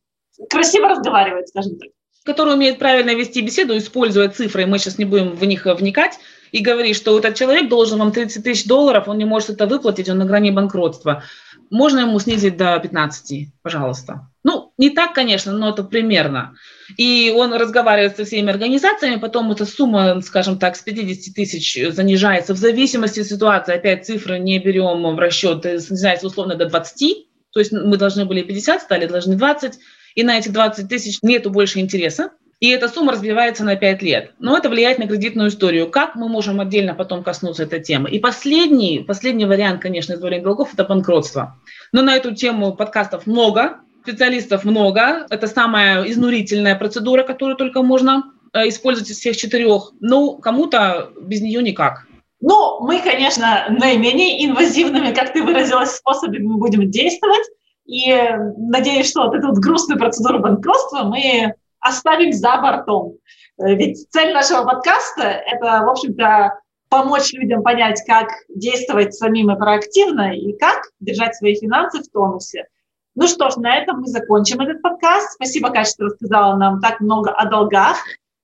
красиво 0.51 0.91
разговаривает, 0.91 1.49
скажем 1.49 1.79
так. 1.79 1.89
Который 2.23 2.53
умеет 2.53 2.79
правильно 2.79 3.15
вести 3.15 3.41
беседу, 3.41 3.79
используя 3.79 4.29
цифры, 4.29 4.67
мы 4.67 4.79
сейчас 4.79 4.99
не 4.99 5.07
будем 5.07 5.31
в 5.31 5.45
них 5.47 5.65
вникать, 5.65 6.19
и 6.53 6.61
говорит, 6.61 6.97
что 6.97 7.19
этот 7.19 7.35
человек 7.35 7.71
должен 7.71 7.99
вам 7.99 8.13
30 8.13 8.45
тысяч 8.45 8.67
долларов, 8.67 9.09
он 9.09 9.17
не 9.17 9.25
может 9.25 9.49
это 9.49 9.67
выплатить, 9.67 10.11
он 10.11 10.19
на 10.19 10.27
грани 10.27 10.51
банкротства. 10.51 11.23
Можно 11.71 12.01
ему 12.01 12.19
снизить 12.19 12.57
до 12.57 12.79
15, 12.79 13.49
пожалуйста. 13.63 14.29
Ну, 14.45 14.73
не 14.79 14.91
так, 14.91 15.13
конечно, 15.13 15.53
но 15.53 15.71
это 15.71 15.83
примерно. 15.83 16.55
И 16.97 17.35
он 17.37 17.53
разговаривает 17.53 18.17
со 18.17 18.25
всеми 18.25 18.51
организациями, 18.51 19.21
потом 19.21 19.51
эта 19.51 19.67
сумма, 19.67 20.21
скажем 20.21 20.59
так, 20.59 20.77
с 20.77 20.83
50 20.83 21.35
тысяч 21.35 21.93
занижается 21.93 22.55
в 22.55 22.59
зависимости 22.59 23.21
от 23.21 23.27
ситуации. 23.27 23.75
Опять 23.75 24.07
цифры 24.07 24.39
не 24.39 24.59
берем 24.59 25.03
в 25.03 25.19
расчет, 25.19 25.63
снижается 25.83 26.27
условно 26.27 26.55
до 26.55 26.67
20, 26.67 27.27
то 27.53 27.61
есть 27.61 27.73
мы 27.73 27.97
должны 27.97 28.25
были 28.25 28.43
50, 28.43 28.83
стали 28.83 29.07
должны 29.07 29.37
20, 29.37 29.79
и 30.15 30.23
на 30.23 30.39
эти 30.39 30.49
20 30.49 30.89
тысяч 30.89 31.19
нету 31.23 31.51
больше 31.51 31.81
интереса, 31.81 32.31
и 32.59 32.71
эта 32.71 32.89
сумма 32.89 33.13
разбивается 33.13 33.65
на 33.65 33.77
5 33.77 34.03
лет. 34.03 34.33
Но 34.39 34.57
это 34.57 34.71
влияет 34.71 34.99
на 34.99 35.07
кредитную 35.07 35.51
историю. 35.51 35.91
Как 35.91 36.15
мы 36.15 36.29
можем 36.29 36.61
отдельно 36.61 36.95
потом 36.95 37.23
коснуться 37.23 37.65
этой 37.65 37.81
темы? 37.81 38.11
И 38.11 38.19
последний, 38.19 39.05
последний 39.07 39.45
вариант, 39.45 39.83
конечно, 39.83 40.15
избавления 40.15 40.45
долгов– 40.45 40.73
это 40.73 40.85
банкротство. 40.85 41.61
Но 41.93 42.03
на 42.03 42.17
эту 42.17 42.35
тему 42.35 42.75
подкастов 42.75 43.27
много, 43.27 43.81
специалистов 44.07 44.65
много. 44.65 45.27
Это 45.31 45.49
самая 45.49 46.05
изнурительная 46.05 46.77
процедура, 46.77 47.25
которую 47.25 47.57
только 47.57 47.83
можно 47.83 48.33
э, 48.53 48.69
использовать 48.69 49.11
из 49.11 49.19
всех 49.19 49.37
четырех. 49.37 49.93
Но 50.01 50.37
кому-то 50.37 51.11
без 51.21 51.41
нее 51.41 51.63
никак. 51.63 52.07
Ну, 52.41 52.81
мы, 52.81 53.01
конечно, 53.01 53.67
наименее 53.69 54.47
инвазивными, 54.47 55.13
как 55.13 55.33
ты 55.33 55.43
выразилась, 55.43 55.97
способами 55.97 56.39
будем 56.39 56.89
действовать. 56.91 57.47
И 57.87 58.15
надеюсь, 58.57 59.11
что 59.11 59.25
вот 59.25 59.35
эту 59.35 59.49
вот 59.49 59.59
грустную 59.59 59.99
процедуру 59.99 60.39
банкротства 60.39 61.03
мы 61.05 61.55
оставим 61.81 62.33
за 62.33 62.57
бортом. 62.59 63.19
Э, 63.59 63.75
ведь 63.75 64.09
цель 64.11 64.33
нашего 64.33 64.65
подкаста– 64.65 65.23
это, 65.23 65.85
в 65.85 65.89
общем-то, 65.89 66.59
помочь 66.89 67.33
людям 67.33 67.63
понять, 67.63 68.03
как 68.07 68.29
действовать 68.49 69.15
самим 69.15 69.51
и 69.51 69.59
проактивно, 69.59 70.37
и 70.37 70.53
как 70.57 70.83
держать 71.01 71.35
свои 71.37 71.55
финансы 71.55 72.03
в 72.03 72.09
тонусе. 72.11 72.67
Ну 73.15 73.27
что 73.27 73.51
ж, 73.51 73.57
на 73.57 73.77
этом 73.77 74.01
мы 74.01 74.09
закончим 74.09 74.61
этот 74.61 74.83
подкаст. 74.83 75.33
Спасибо, 75.33 75.71
Катя, 75.71 75.91
что 75.91 76.05
рассказала 76.05 76.55
нам 76.57 76.81
так 76.81 77.01
много 77.01 77.31
о 77.31 77.49
долгах. 77.49 77.97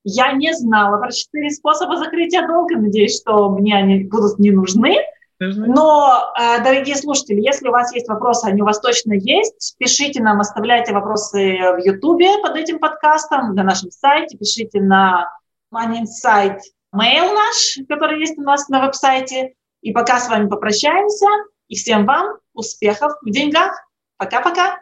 Я 0.04 0.32
не 0.32 0.52
знала 0.54 0.98
про 0.98 1.12
четыре 1.12 1.50
способа 1.50 1.96
закрытия 1.96 2.46
долга. 2.46 2.76
Надеюсь, 2.76 3.20
что 3.20 3.50
мне 3.50 3.76
они 3.76 4.04
будут 4.04 4.38
не 4.38 4.50
нужны. 4.50 4.96
Но, 5.48 6.32
э, 6.38 6.62
дорогие 6.62 6.96
слушатели, 6.96 7.40
если 7.40 7.68
у 7.68 7.72
вас 7.72 7.92
есть 7.94 8.08
вопросы, 8.08 8.46
они 8.46 8.62
у 8.62 8.64
вас 8.64 8.80
точно 8.80 9.14
есть, 9.14 9.74
пишите 9.78 10.22
нам, 10.22 10.40
оставляйте 10.40 10.92
вопросы 10.92 11.56
в 11.74 11.78
Ютубе 11.78 12.38
под 12.42 12.56
этим 12.56 12.78
подкастом, 12.78 13.54
на 13.54 13.62
нашем 13.62 13.90
сайте, 13.90 14.36
пишите 14.36 14.80
на 14.80 15.30
Money 15.74 16.02
Insight 16.02 16.58
mail 16.94 17.32
наш, 17.34 17.78
который 17.88 18.20
есть 18.20 18.38
у 18.38 18.42
нас 18.42 18.68
на 18.68 18.80
веб-сайте. 18.84 19.54
И 19.80 19.92
пока 19.92 20.20
с 20.20 20.28
вами 20.28 20.48
попрощаемся. 20.48 21.26
И 21.68 21.74
всем 21.74 22.06
вам 22.06 22.38
успехов 22.52 23.12
в 23.22 23.30
деньгах. 23.30 23.72
Пока-пока. 24.18 24.81